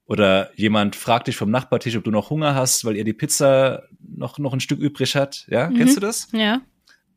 [0.07, 3.83] oder jemand fragt dich vom Nachbartisch, ob du noch Hunger hast, weil er die Pizza
[3.99, 5.45] noch, noch ein Stück übrig hat.
[5.49, 5.75] Ja, mhm.
[5.75, 6.29] kennst du das?
[6.31, 6.61] Ja.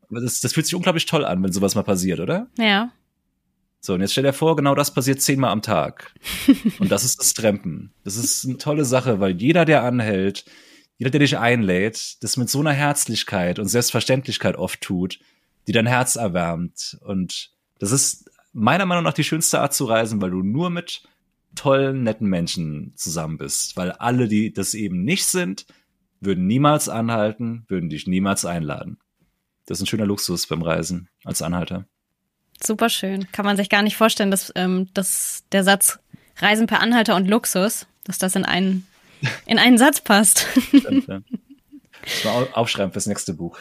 [0.09, 2.47] Das, das fühlt sich unglaublich toll an, wenn sowas mal passiert, oder?
[2.57, 2.91] Ja.
[3.79, 6.13] So, und jetzt stell dir vor, genau das passiert zehnmal am Tag.
[6.79, 7.93] und das ist das Trampen.
[8.03, 10.45] Das ist eine tolle Sache, weil jeder, der anhält,
[10.97, 15.19] jeder, der dich einlädt, das mit so einer Herzlichkeit und Selbstverständlichkeit oft tut,
[15.65, 16.99] die dein Herz erwärmt.
[17.01, 21.03] Und das ist meiner Meinung nach die schönste Art zu reisen, weil du nur mit
[21.55, 23.77] tollen, netten Menschen zusammen bist.
[23.77, 25.65] Weil alle, die das eben nicht sind,
[26.19, 28.97] würden niemals anhalten, würden dich niemals einladen.
[29.65, 31.85] Das ist ein schöner Luxus beim Reisen als Anhalter.
[32.63, 33.31] Super schön.
[33.31, 35.99] Kann man sich gar nicht vorstellen, dass, ähm, dass der Satz
[36.37, 38.87] Reisen per Anhalter und Luxus, dass das in einen,
[39.45, 40.47] in einen Satz passt.
[40.67, 41.21] Stimmt, ja.
[42.03, 43.59] Das mal aufschreiben fürs nächste Buch.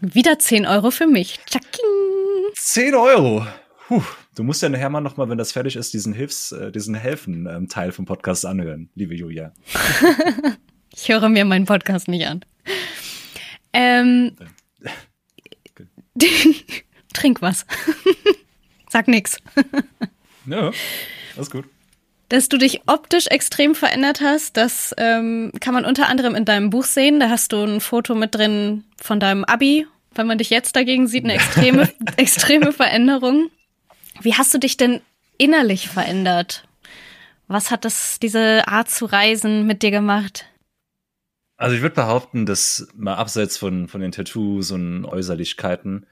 [0.00, 1.40] Wieder 10 Euro für mich.
[1.46, 1.84] Tschaking.
[2.54, 3.46] 10 Euro.
[3.88, 4.02] Puh,
[4.34, 6.96] du musst ja nachher mal noch mal, wenn das fertig ist, diesen Hilfs, äh, diesen
[6.96, 9.52] Helfen-Teil ähm, vom Podcast anhören, liebe Julia.
[10.92, 12.44] ich höre mir meinen Podcast nicht an.
[13.72, 14.36] Ähm,
[17.14, 17.64] trink was.
[18.90, 19.38] Sag nix.
[20.46, 20.72] ja,
[21.36, 21.66] alles gut.
[22.28, 26.70] Dass du dich optisch extrem verändert hast, das ähm, kann man unter anderem in deinem
[26.70, 27.20] Buch sehen.
[27.20, 29.86] Da hast du ein Foto mit drin von deinem Abi.
[30.12, 33.48] Wenn man dich jetzt dagegen sieht, eine extreme, extreme Veränderung.
[34.20, 35.00] Wie hast du dich denn
[35.38, 36.66] innerlich verändert?
[37.48, 40.46] Was hat das, diese Art zu reisen mit dir gemacht?
[41.56, 46.06] Also ich würde behaupten, dass mal abseits von, von den Tattoos und Äußerlichkeiten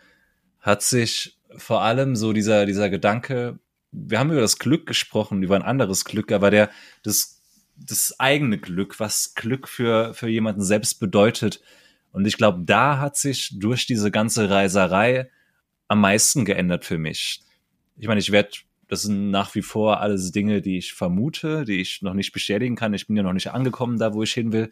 [0.60, 3.58] hat sich vor allem so dieser, dieser Gedanke,
[3.92, 6.70] wir haben über das Glück gesprochen, über ein anderes Glück, aber der,
[7.02, 7.42] das,
[7.76, 11.60] das eigene Glück, was Glück für, für jemanden selbst bedeutet.
[12.10, 15.30] Und ich glaube, da hat sich durch diese ganze Reiserei
[15.88, 17.44] am meisten geändert für mich
[17.96, 18.50] ich meine, ich werde,
[18.88, 22.76] das sind nach wie vor alles Dinge, die ich vermute, die ich noch nicht bestätigen
[22.76, 22.94] kann.
[22.94, 24.70] Ich bin ja noch nicht angekommen da, wo ich hin will.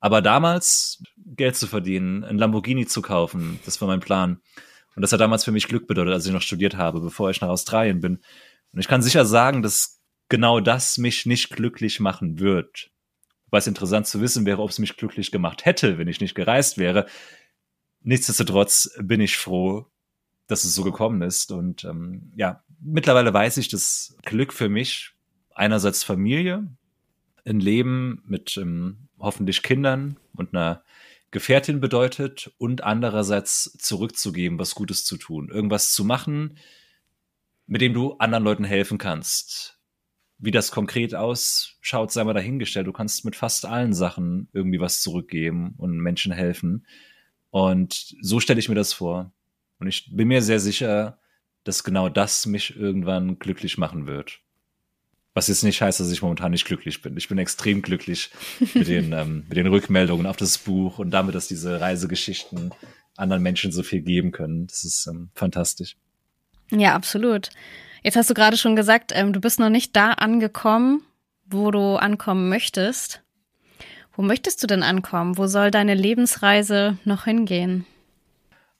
[0.00, 4.40] Aber damals Geld zu verdienen, ein Lamborghini zu kaufen, das war mein Plan.
[4.94, 7.40] Und das hat damals für mich Glück bedeutet, als ich noch studiert habe, bevor ich
[7.40, 8.20] nach Australien bin.
[8.72, 12.90] Und ich kann sicher sagen, dass genau das mich nicht glücklich machen wird.
[13.52, 16.76] Es interessant zu wissen wäre, ob es mich glücklich gemacht hätte, wenn ich nicht gereist
[16.76, 17.06] wäre.
[18.02, 19.86] Nichtsdestotrotz bin ich froh,
[20.46, 21.52] dass es so gekommen ist.
[21.52, 25.12] Und ähm, ja, mittlerweile weiß ich, dass Glück für mich
[25.54, 26.68] einerseits Familie,
[27.44, 30.82] ein Leben mit ähm, hoffentlich Kindern und einer
[31.30, 36.58] Gefährtin bedeutet und andererseits zurückzugeben, was Gutes zu tun, irgendwas zu machen,
[37.66, 39.78] mit dem du anderen Leuten helfen kannst.
[40.38, 42.86] Wie das konkret ausschaut, sei mal dahingestellt.
[42.86, 46.86] Du kannst mit fast allen Sachen irgendwie was zurückgeben und Menschen helfen.
[47.50, 49.32] Und so stelle ich mir das vor.
[49.78, 51.18] Und ich bin mir sehr sicher,
[51.64, 54.40] dass genau das mich irgendwann glücklich machen wird.
[55.34, 57.16] Was jetzt nicht heißt, dass ich momentan nicht glücklich bin.
[57.16, 58.30] Ich bin extrem glücklich
[58.74, 62.72] mit den, ähm, mit den Rückmeldungen auf das Buch und damit, dass diese Reisegeschichten
[63.16, 64.66] anderen Menschen so viel geben können.
[64.66, 65.96] Das ist ähm, fantastisch.
[66.70, 67.50] Ja, absolut.
[68.02, 71.02] Jetzt hast du gerade schon gesagt, ähm, du bist noch nicht da angekommen,
[71.44, 73.22] wo du ankommen möchtest.
[74.14, 75.36] Wo möchtest du denn ankommen?
[75.36, 77.84] Wo soll deine Lebensreise noch hingehen?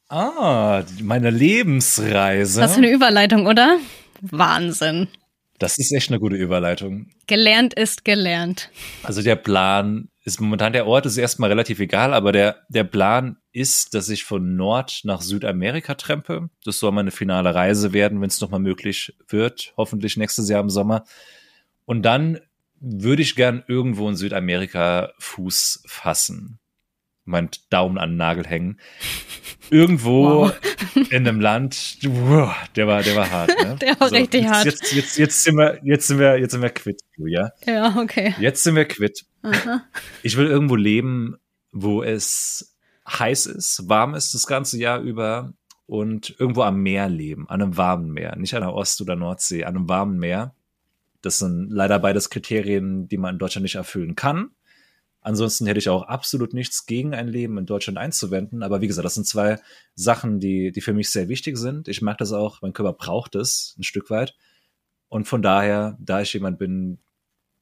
[0.09, 2.61] Ah, meine Lebensreise.
[2.61, 3.79] Was für eine Überleitung, oder?
[4.21, 5.09] Wahnsinn.
[5.59, 7.09] Das ist echt eine gute Überleitung.
[7.27, 8.71] Gelernt ist gelernt.
[9.03, 13.37] Also der Plan ist momentan, der Ort ist erstmal relativ egal, aber der, der Plan
[13.53, 16.51] ist, dass ich von Nord nach Südamerika trempe.
[16.65, 19.73] Das soll meine finale Reise werden, wenn es nochmal möglich wird.
[19.77, 21.05] Hoffentlich nächstes Jahr im Sommer.
[21.87, 22.41] Und dann
[22.79, 26.59] würde ich gern irgendwo in Südamerika Fuß fassen.
[27.27, 28.81] Mein Daumen an den Nagel hängen.
[29.71, 30.61] Irgendwo wow.
[31.11, 33.51] in einem Land, wow, der war, der war hart.
[33.63, 33.77] Ne?
[33.81, 34.65] Der war so, richtig jetzt, hart.
[34.65, 37.51] Jetzt, jetzt, jetzt, sind wir, jetzt sind wir, jetzt sind wir quitt, Julia.
[37.67, 38.35] Ja, okay.
[38.39, 39.27] Jetzt sind wir quitt.
[39.43, 39.83] Aha.
[40.23, 41.37] Ich will irgendwo leben,
[41.73, 42.77] wo es
[43.09, 45.53] heiß ist, warm ist das ganze Jahr über
[45.87, 49.65] und irgendwo am Meer leben, an einem warmen Meer, nicht an der Ost- oder Nordsee,
[49.65, 50.55] an einem warmen Meer.
[51.23, 54.51] Das sind leider beides Kriterien, die man in Deutschland nicht erfüllen kann.
[55.27, 58.63] Ansonsten hätte ich auch absolut nichts gegen ein Leben in Deutschland einzuwenden.
[58.63, 59.59] Aber wie gesagt, das sind zwei
[59.97, 61.89] Sachen, die, die für mich sehr wichtig sind.
[61.89, 64.37] Ich mag das auch, mein Körper braucht es ein Stück weit.
[65.09, 66.99] Und von daher, da ich jemand bin,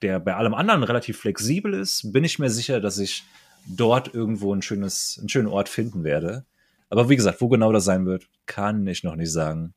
[0.03, 3.25] der bei allem anderen relativ flexibel ist, bin ich mir sicher, dass ich
[3.67, 6.45] dort irgendwo ein schönes, einen schönen Ort finden werde.
[6.91, 9.73] Aber wie gesagt, wo genau das sein wird, kann ich noch nicht sagen.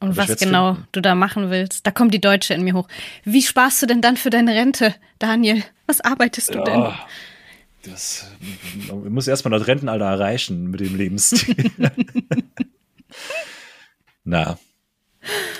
[0.00, 0.88] Und Aber was genau finden.
[0.92, 2.88] du da machen willst, da kommt die Deutsche in mir hoch.
[3.24, 5.62] Wie sparst du denn dann für deine Rente, Daniel?
[5.86, 6.92] Was arbeitest du ja, denn?
[7.84, 8.26] Das
[8.88, 11.70] man muss erstmal das Rentenalter erreichen mit dem Lebensstil.
[14.24, 14.58] Na.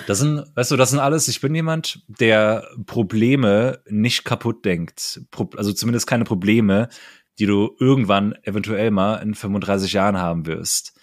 [0.07, 5.23] Das sind, weißt du, das sind alles, ich bin jemand, der Probleme nicht kaputt denkt.
[5.57, 6.89] Also zumindest keine Probleme,
[7.39, 10.95] die du irgendwann eventuell mal in 35 Jahren haben wirst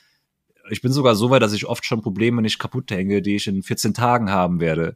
[0.71, 3.47] ich bin sogar so weit, dass ich oft schon Probleme nicht kaputt hänge, die ich
[3.47, 4.95] in 14 Tagen haben werde.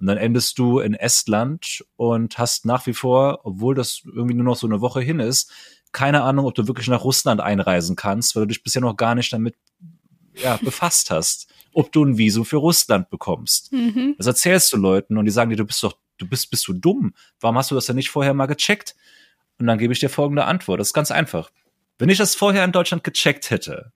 [0.00, 4.44] Und dann endest du in Estland und hast nach wie vor, obwohl das irgendwie nur
[4.44, 5.52] noch so eine Woche hin ist,
[5.92, 9.14] keine Ahnung, ob du wirklich nach Russland einreisen kannst, weil du dich bisher noch gar
[9.14, 9.54] nicht damit
[10.34, 13.72] ja, befasst hast, ob du ein Visum für Russland bekommst.
[13.72, 14.16] Mhm.
[14.18, 16.72] Das erzählst du Leuten und die sagen dir, du bist doch, du bist, bist du
[16.72, 17.14] dumm?
[17.40, 18.96] Warum hast du das denn nicht vorher mal gecheckt?
[19.60, 20.80] Und dann gebe ich dir folgende Antwort.
[20.80, 21.50] Das ist ganz einfach.
[21.98, 23.92] Wenn ich das vorher in Deutschland gecheckt hätte,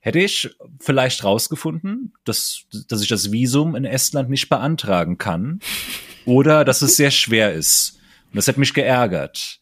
[0.00, 5.60] hätte ich vielleicht rausgefunden, dass, dass ich das Visum in Estland nicht beantragen kann
[6.24, 7.98] oder dass es sehr schwer ist.
[8.30, 9.60] Und das hätte mich geärgert.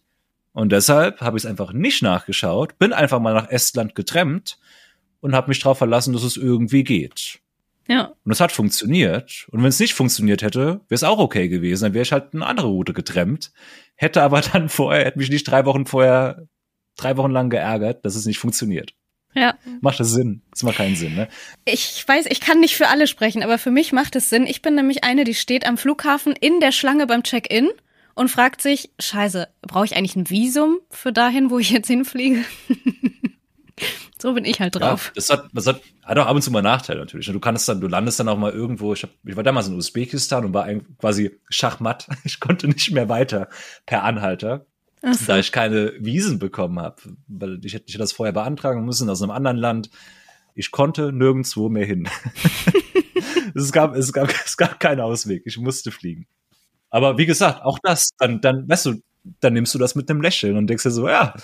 [0.52, 4.58] Und deshalb habe ich es einfach nicht nachgeschaut, bin einfach mal nach Estland getrennt
[5.20, 7.40] und habe mich darauf verlassen, dass es irgendwie geht.
[7.88, 8.14] Ja.
[8.24, 9.46] Und es hat funktioniert.
[9.50, 11.84] Und wenn es nicht funktioniert hätte, wäre es auch okay gewesen.
[11.84, 13.52] Dann wäre ich halt eine andere Route getrennt.
[13.94, 16.48] Hätte aber dann vorher, hätte mich nicht drei Wochen vorher,
[16.96, 18.94] drei Wochen lang geärgert, dass es nicht funktioniert.
[19.36, 19.54] Ja.
[19.80, 20.42] Macht das Sinn?
[20.50, 21.28] Das macht keinen Sinn, ne?
[21.64, 24.46] Ich weiß, ich kann nicht für alle sprechen, aber für mich macht es Sinn.
[24.46, 27.68] Ich bin nämlich eine, die steht am Flughafen in der Schlange beim Check-in
[28.14, 32.44] und fragt sich, scheiße, brauche ich eigentlich ein Visum für dahin, wo ich jetzt hinfliege?
[34.18, 35.08] so bin ich halt drauf.
[35.08, 37.26] Ja, das hat, das hat, hat auch ab und zu mal Nachteile natürlich.
[37.26, 39.74] Du kannst dann, du landest dann auch mal irgendwo, ich, hab, ich war damals in
[39.74, 40.66] Usbekistan und war
[40.98, 42.08] quasi Schachmatt.
[42.24, 43.48] Ich konnte nicht mehr weiter
[43.84, 44.66] per Anhalter
[45.12, 45.26] so.
[45.26, 46.96] da ich keine Wiesen bekommen habe,
[47.28, 49.90] weil ich hätte, ich hätte das vorher beantragen müssen aus einem anderen Land.
[50.54, 52.08] Ich konnte nirgendwo mehr hin.
[53.54, 55.42] es, gab, es, gab, es gab keinen Ausweg.
[55.44, 56.26] Ich musste fliegen.
[56.90, 59.02] Aber wie gesagt, auch das, dann, dann, weißt du,
[59.40, 61.34] dann nimmst du das mit einem Lächeln und denkst dir so, ja,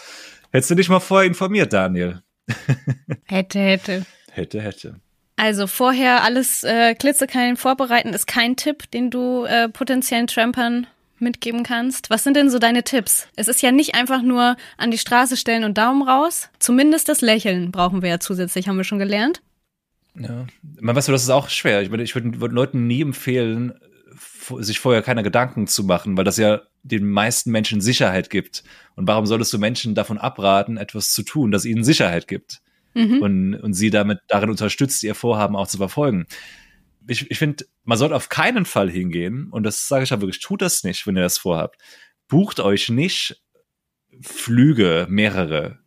[0.50, 2.22] hättest du dich mal vorher informiert, Daniel.
[3.24, 4.06] hätte, hätte.
[4.30, 5.00] Hätte, hätte.
[5.36, 10.86] Also vorher alles äh, klitzeklein vorbereiten ist kein Tipp, den du äh, potenziellen Trampern
[11.22, 12.10] mitgeben kannst.
[12.10, 13.28] Was sind denn so deine Tipps?
[13.36, 16.50] Es ist ja nicht einfach nur an die Straße stellen und Daumen raus.
[16.58, 19.40] Zumindest das Lächeln brauchen wir ja zusätzlich, haben wir schon gelernt.
[20.18, 20.46] Ja,
[20.80, 21.80] man weißt du, das ist auch schwer.
[21.82, 23.72] Ich würde, ich würde Leuten nie empfehlen,
[24.58, 28.64] sich vorher keine Gedanken zu machen, weil das ja den meisten Menschen Sicherheit gibt.
[28.96, 32.60] Und warum solltest du Menschen davon abraten, etwas zu tun, das ihnen Sicherheit gibt?
[32.94, 33.22] Mhm.
[33.22, 36.26] Und, und sie damit darin unterstützt, ihr Vorhaben auch zu verfolgen
[37.06, 40.40] ich, ich finde, man sollte auf keinen Fall hingehen, und das sage ich ja wirklich,
[40.40, 41.80] tut das nicht, wenn ihr das vorhabt.
[42.28, 43.42] Bucht euch nicht
[44.20, 45.78] Flüge, mehrere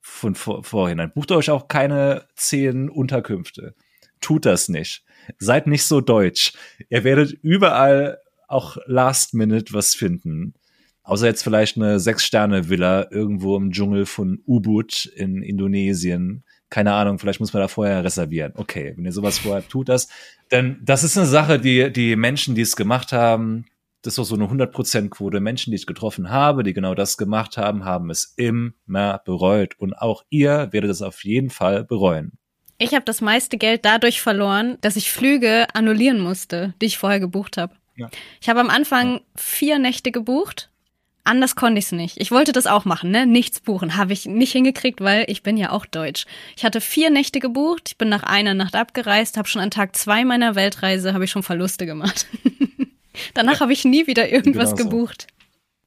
[0.00, 1.12] von vor, vorhinein.
[1.14, 3.74] Bucht euch auch keine zehn Unterkünfte.
[4.20, 5.04] Tut das nicht.
[5.38, 6.52] Seid nicht so deutsch.
[6.88, 8.18] Ihr werdet überall
[8.48, 10.54] auch last minute was finden.
[11.02, 16.44] Außer jetzt vielleicht eine Sechs-Sterne-Villa irgendwo im Dschungel von Ubud in Indonesien
[16.74, 18.52] keine Ahnung, vielleicht muss man da vorher reservieren.
[18.56, 20.08] Okay, wenn ihr sowas vorher tut das.
[20.50, 23.66] Denn das ist eine Sache, die die Menschen, die es gemacht haben,
[24.02, 25.38] das ist doch so eine 100%-Quote.
[25.38, 29.78] Menschen, die ich getroffen habe, die genau das gemacht haben, haben es immer bereut.
[29.78, 32.32] Und auch ihr werdet es auf jeden Fall bereuen.
[32.78, 37.20] Ich habe das meiste Geld dadurch verloren, dass ich Flüge annullieren musste, die ich vorher
[37.20, 37.76] gebucht habe.
[37.94, 38.10] Ja.
[38.40, 39.20] Ich habe am Anfang ja.
[39.36, 40.72] vier Nächte gebucht
[41.26, 42.20] Anders konnte ich es nicht.
[42.20, 43.26] Ich wollte das auch machen, ne?
[43.26, 43.96] Nichts buchen.
[43.96, 46.26] Habe ich nicht hingekriegt, weil ich bin ja auch deutsch.
[46.54, 47.84] Ich hatte vier Nächte gebucht.
[47.88, 51.30] Ich bin nach einer Nacht abgereist, habe schon an Tag zwei meiner Weltreise habe ich
[51.30, 52.26] schon Verluste gemacht.
[53.34, 53.60] Danach ja.
[53.60, 55.28] habe ich nie wieder irgendwas genau gebucht.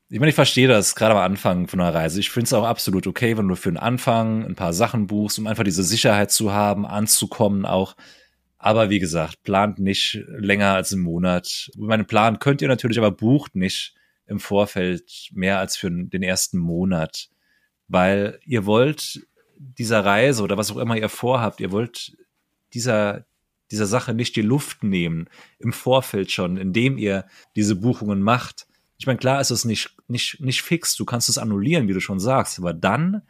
[0.09, 2.19] Ich meine, ich verstehe das gerade am Anfang von einer Reise.
[2.19, 5.37] Ich finde es auch absolut okay, wenn du für den Anfang ein paar Sachen buchst,
[5.37, 7.95] um einfach diese Sicherheit zu haben, anzukommen auch.
[8.57, 11.69] Aber wie gesagt, plant nicht länger als einen Monat.
[11.77, 13.96] Meine Plan könnt ihr natürlich, aber bucht nicht
[14.27, 17.29] im Vorfeld mehr als für den ersten Monat,
[17.87, 19.25] weil ihr wollt
[19.57, 22.15] dieser Reise oder was auch immer ihr vorhabt, ihr wollt
[22.73, 23.25] dieser,
[23.71, 27.25] dieser Sache nicht die Luft nehmen im Vorfeld schon, indem ihr
[27.55, 28.67] diese Buchungen macht.
[28.97, 31.99] Ich meine, klar ist es nicht, nicht, nicht fix, du kannst es annullieren, wie du
[31.99, 33.21] schon sagst, aber dann,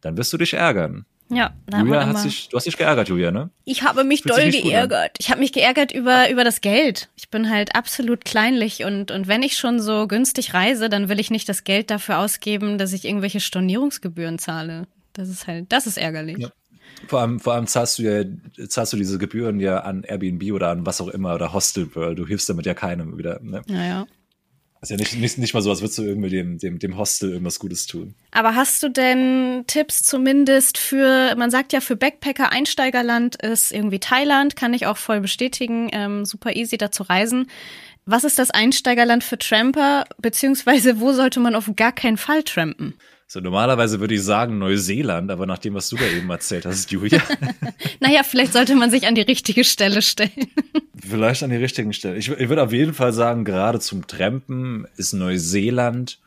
[0.00, 1.06] dann wirst du dich ärgern.
[1.30, 3.50] Ja, Julia hat sich, du hast dich geärgert, Julia, ne?
[3.64, 5.16] Ich habe mich doll geärgert.
[5.18, 7.08] Ich habe mich geärgert über, über das Geld.
[7.16, 11.20] Ich bin halt absolut kleinlich und, und wenn ich schon so günstig reise, dann will
[11.20, 14.88] ich nicht das Geld dafür ausgeben, dass ich irgendwelche Stornierungsgebühren zahle.
[15.12, 16.38] Das ist halt, das ist ärgerlich.
[16.38, 16.50] Ja.
[17.06, 18.24] Vor allem, vor allem zahlst du ja,
[18.68, 22.18] zahlst du diese Gebühren ja an Airbnb oder an was auch immer oder Hostel World.
[22.18, 23.40] Du hilfst damit ja keinem wieder.
[23.40, 23.62] Ne?
[23.68, 24.06] Ja, ja.
[24.82, 27.30] Ist ja nicht, nicht, nicht mal so, als würdest du irgendwie dem, dem, dem Hostel
[27.30, 28.14] irgendwas Gutes tun.
[28.30, 34.00] Aber hast du denn Tipps zumindest für, man sagt ja für Backpacker Einsteigerland ist irgendwie
[34.00, 37.50] Thailand, kann ich auch voll bestätigen, ähm, super easy da zu reisen.
[38.06, 42.94] Was ist das Einsteigerland für Tramper, beziehungsweise wo sollte man auf gar keinen Fall trampen?
[43.32, 46.90] So, normalerweise würde ich sagen Neuseeland, aber nach dem, was du da eben erzählt hast,
[46.90, 47.22] Julia.
[48.00, 50.50] naja, vielleicht sollte man sich an die richtige Stelle stellen.
[51.00, 52.16] vielleicht an die richtigen Stelle.
[52.16, 56.18] Ich, ich würde auf jeden Fall sagen, gerade zum Trampen ist Neuseeland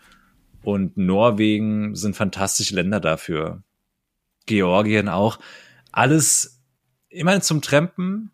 [0.64, 3.64] und Norwegen sind fantastische Länder dafür.
[4.46, 5.40] Georgien auch.
[5.92, 6.62] Alles,
[7.10, 8.32] immerhin zum Trampen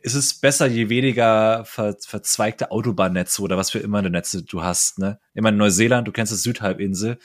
[0.00, 4.62] ist es besser, je weniger ver, verzweigte Autobahnnetze oder was für immer eine Netze du
[4.62, 5.00] hast.
[5.00, 5.18] Ne?
[5.34, 7.18] Immer in Neuseeland, du kennst das Südhalbinsel,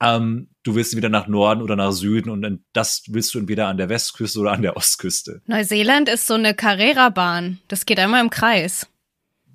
[0.00, 3.76] ähm, du willst wieder nach Norden oder nach Süden und das willst du entweder an
[3.76, 5.42] der Westküste oder an der Ostküste.
[5.46, 7.58] Neuseeland ist so eine Carrera-Bahn.
[7.68, 8.86] Das geht einmal im Kreis.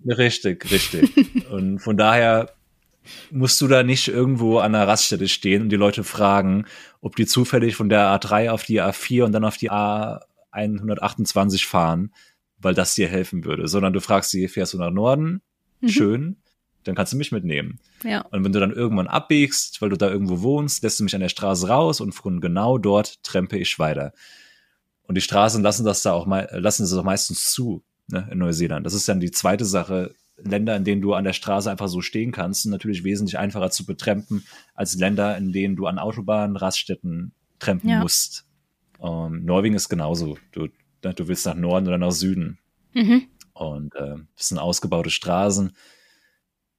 [0.05, 1.11] Richtig, richtig.
[1.49, 2.53] und von daher
[3.31, 6.65] musst du da nicht irgendwo an der Raststätte stehen und die Leute fragen,
[7.01, 12.13] ob die zufällig von der A3 auf die A4 und dann auf die A128 fahren,
[12.57, 15.41] weil das dir helfen würde, sondern du fragst sie, fährst du nach Norden?
[15.81, 15.89] Mhm.
[15.89, 16.37] Schön
[16.85, 17.79] dann kannst du mich mitnehmen.
[18.03, 18.21] Ja.
[18.21, 21.21] Und wenn du dann irgendwann abbiegst, weil du da irgendwo wohnst, lässt du mich an
[21.21, 24.13] der Straße raus und von genau dort trempe ich weiter.
[25.03, 28.37] Und die Straßen lassen das da auch mal, lassen das auch meistens zu, ne, in
[28.37, 28.85] Neuseeland.
[28.85, 30.13] Das ist dann die zweite Sache.
[30.37, 33.71] Länder, in denen du an der Straße einfach so stehen kannst, sind natürlich wesentlich einfacher
[33.71, 37.99] zu betrempen als Länder, in denen du an Autobahnen, Raststätten trempen ja.
[37.99, 38.45] musst.
[38.97, 40.37] Um, Norwegen ist genauso.
[40.51, 40.67] Du,
[41.03, 42.59] ne, du willst nach Norden oder nach Süden.
[42.93, 43.27] Mhm.
[43.53, 45.71] Und äh, das sind ausgebaute Straßen.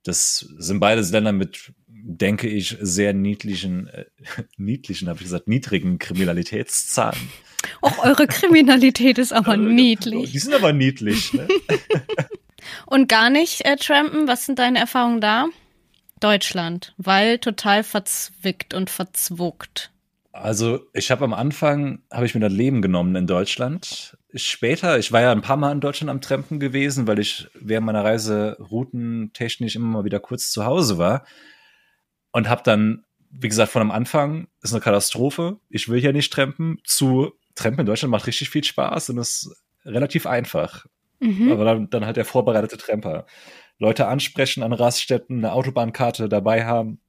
[0.06, 4.04] Das sind beides Länder mit, denke ich, sehr niedlichen, äh,
[4.56, 7.28] niedlichen, habe ich gesagt, niedrigen Kriminalitätszahlen.
[7.80, 10.30] Auch eure Kriminalität ist aber niedlich.
[10.30, 11.32] Die sind aber niedlich.
[11.32, 11.48] Ne?
[12.86, 15.46] Und gar nicht äh, trampen, was sind deine Erfahrungen da?
[16.20, 19.90] Deutschland, weil total verzwickt und verzwuckt.
[20.32, 24.16] Also ich habe am Anfang, habe ich mir das Leben genommen in Deutschland.
[24.36, 27.86] Später, ich war ja ein paar Mal in Deutschland am Trampen gewesen, weil ich während
[27.86, 31.26] meiner Reise routentechnisch immer mal wieder kurz zu Hause war.
[32.32, 36.32] Und habe dann, wie gesagt, von am Anfang, ist eine Katastrophe, ich will hier nicht
[36.32, 39.50] trampen, zu Trampen in Deutschland macht richtig viel Spaß und ist
[39.84, 40.86] relativ einfach.
[41.20, 41.50] Mhm.
[41.50, 43.26] Aber dann, dann halt der vorbereitete Tramper.
[43.78, 47.00] Leute ansprechen an Raststätten, eine Autobahnkarte dabei haben,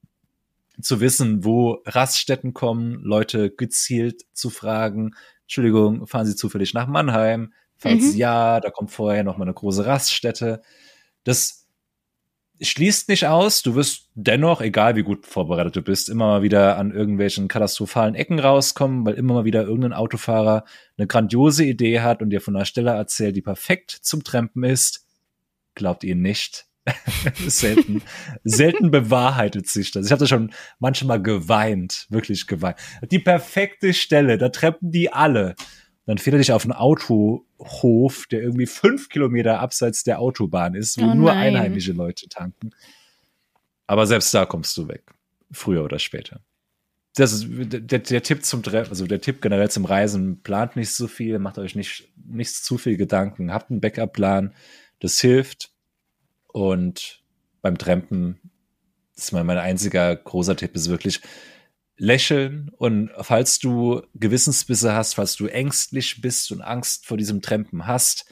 [0.81, 5.15] zu wissen, wo Raststätten kommen, Leute gezielt zu fragen,
[5.47, 7.53] Entschuldigung, fahren Sie zufällig nach Mannheim?
[7.77, 8.17] Falls mhm.
[8.17, 10.61] ja, da kommt vorher noch mal eine große Raststätte.
[11.23, 11.67] Das
[12.59, 13.61] schließt nicht aus.
[13.61, 18.13] Du wirst dennoch, egal wie gut vorbereitet du bist, immer mal wieder an irgendwelchen katastrophalen
[18.15, 20.65] Ecken rauskommen, weil immer mal wieder irgendein Autofahrer
[20.97, 25.05] eine grandiose Idee hat und dir von einer Stelle erzählt, die perfekt zum Trampen ist.
[25.75, 26.65] Glaubt ihr nicht?
[27.47, 28.01] selten,
[28.43, 30.05] selten bewahrheitet sich das.
[30.05, 32.77] Ich habe da schon manchmal geweint, wirklich geweint.
[33.11, 35.55] Die perfekte Stelle, da treppen die alle.
[36.05, 40.99] Dann fährt er dich auf einen Autohof, der irgendwie fünf Kilometer abseits der Autobahn ist,
[41.01, 42.71] wo oh nur einheimische Leute tanken.
[43.87, 45.03] Aber selbst da kommst du weg.
[45.51, 46.41] Früher oder später.
[47.15, 51.07] Das ist der, der Tipp zum also der Tipp generell zum Reisen, plant nicht so
[51.07, 54.53] viel, macht euch nicht, nicht zu viel Gedanken, habt einen Backup-Plan,
[54.99, 55.71] das hilft
[56.57, 57.21] und
[57.61, 58.39] beim Trampen
[59.15, 61.21] ist mein, mein einziger großer Tipp ist wirklich
[61.97, 67.85] lächeln und falls du Gewissensbisse hast, falls du ängstlich bist und Angst vor diesem Trampen
[67.85, 68.25] hast,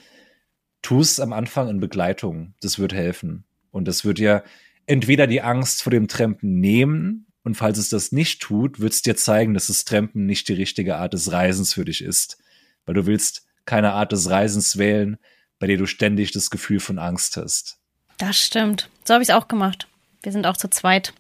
[0.82, 2.56] tu es am Anfang in Begleitung.
[2.62, 3.46] Das wird helfen.
[3.70, 4.44] Und das wird dir
[4.88, 9.04] entweder die Angst vor dem Trampen nehmen und falls es das nicht tut, wird es
[9.04, 12.40] dir zeigen, dass das Trampen nicht die richtige Art des Reisens für dich ist.
[12.86, 15.18] Weil du willst keine Art des Reisens wählen,
[15.60, 17.80] bei der du ständig das Gefühl von Angst hast.
[18.18, 18.90] Das stimmt.
[19.04, 19.88] So habe ich es auch gemacht.
[20.24, 21.14] Wir sind auch zu zweit.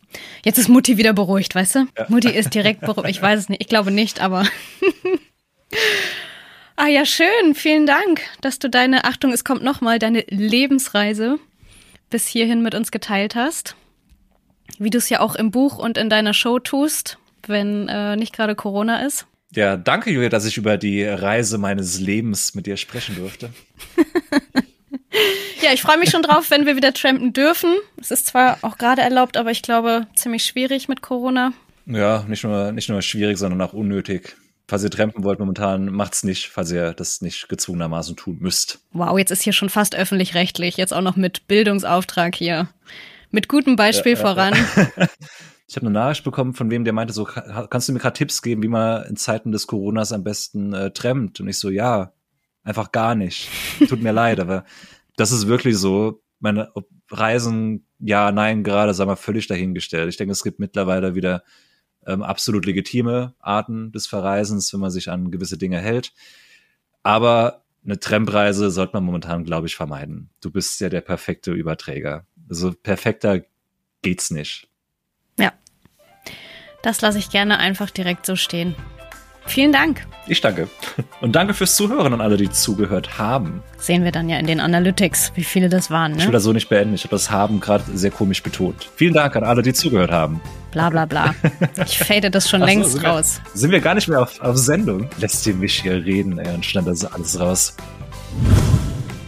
[0.43, 1.79] Jetzt ist Mutti wieder beruhigt, weißt du?
[1.97, 2.05] Ja.
[2.09, 3.09] Mutti ist direkt beruhigt.
[3.09, 3.61] Ich weiß es nicht.
[3.61, 4.47] Ich glaube nicht, aber.
[6.75, 7.53] ah ja, schön.
[7.53, 11.37] Vielen Dank, dass du deine, Achtung, es kommt nochmal, deine Lebensreise
[12.09, 13.75] bis hierhin mit uns geteilt hast.
[14.79, 18.33] Wie du es ja auch im Buch und in deiner Show tust, wenn äh, nicht
[18.33, 19.27] gerade Corona ist.
[19.51, 23.51] Ja, danke, Julia, dass ich über die Reise meines Lebens mit dir sprechen durfte.
[25.66, 27.76] ja, ich freue mich schon drauf, wenn wir wieder trampen dürfen.
[27.99, 31.53] Es ist zwar auch gerade erlaubt, aber ich glaube ziemlich schwierig mit Corona.
[31.88, 34.36] Ja, nicht nur, nicht nur schwierig, sondern auch unnötig.
[34.68, 38.80] Falls ihr trampen wollt, momentan macht's nicht, falls ihr das nicht gezwungenermaßen tun müsst.
[38.91, 42.68] Wow, jetzt ist hier schon fast öffentlich-rechtlich, jetzt auch noch mit Bildungsauftrag hier.
[43.32, 44.53] Mit gutem Beispiel ja, voran.
[45.68, 48.43] Ich habe eine Nachricht bekommen von wem, der meinte so, kannst du mir gerade Tipps
[48.43, 51.39] geben, wie man in Zeiten des Coronas am besten äh, trennt?
[51.39, 52.13] Und ich so, ja,
[52.63, 53.49] einfach gar nicht.
[53.89, 54.63] Tut mir leid, aber
[55.16, 56.22] das ist wirklich so.
[56.39, 56.72] Meine
[57.09, 60.09] Reisen, ja, nein, gerade, sagen wir, völlig dahingestellt.
[60.09, 61.43] Ich denke, es gibt mittlerweile wieder
[62.05, 66.13] ähm, absolut legitime Arten des Verreisens, wenn man sich an gewisse Dinge hält.
[67.03, 70.30] Aber eine Trampreise sollte man momentan, glaube ich, vermeiden.
[70.41, 72.26] Du bist ja der perfekte Überträger.
[72.49, 73.41] Also perfekter
[74.01, 74.68] geht's nicht.
[75.39, 75.53] Ja.
[76.82, 78.76] Das lasse ich gerne einfach direkt so stehen.
[79.45, 80.05] Vielen Dank.
[80.27, 80.67] Ich danke.
[81.21, 83.61] Und danke fürs Zuhören an alle, die zugehört haben.
[83.77, 86.13] Sehen wir dann ja in den Analytics, wie viele das waren.
[86.13, 86.17] Ne?
[86.19, 86.95] Ich will das so nicht beenden.
[86.95, 88.89] Ich habe das Haben gerade sehr komisch betont.
[88.95, 90.41] Vielen Dank an alle, die zugehört haben.
[90.71, 91.35] Bla bla bla.
[91.85, 93.39] Ich fade das schon längst sind raus.
[93.53, 95.07] Wir, sind wir gar nicht mehr auf, auf Sendung?
[95.19, 97.75] Lässt ihr mich hier reden, ey, und stand das alles raus.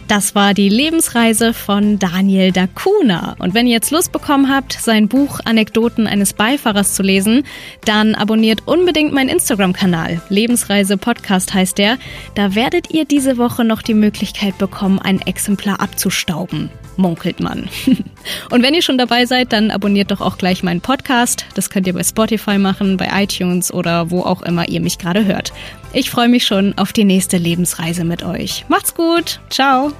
[0.08, 3.36] Das war die Lebensreise von Daniel Dacuna.
[3.38, 7.44] Und wenn ihr jetzt Lust bekommen habt, sein Buch Anekdoten eines Beifahrers zu lesen,
[7.84, 10.22] dann abonniert unbedingt meinen Instagram-Kanal.
[10.30, 11.98] Lebensreise Podcast heißt der.
[12.34, 17.68] Da werdet ihr diese Woche noch die Möglichkeit bekommen, ein Exemplar abzustauben munkelt man.
[18.50, 21.46] Und wenn ihr schon dabei seid, dann abonniert doch auch gleich meinen Podcast.
[21.54, 25.24] Das könnt ihr bei Spotify machen, bei iTunes oder wo auch immer ihr mich gerade
[25.24, 25.52] hört.
[25.92, 28.64] Ich freue mich schon auf die nächste Lebensreise mit euch.
[28.68, 29.40] Macht's gut.
[29.48, 29.92] Ciao.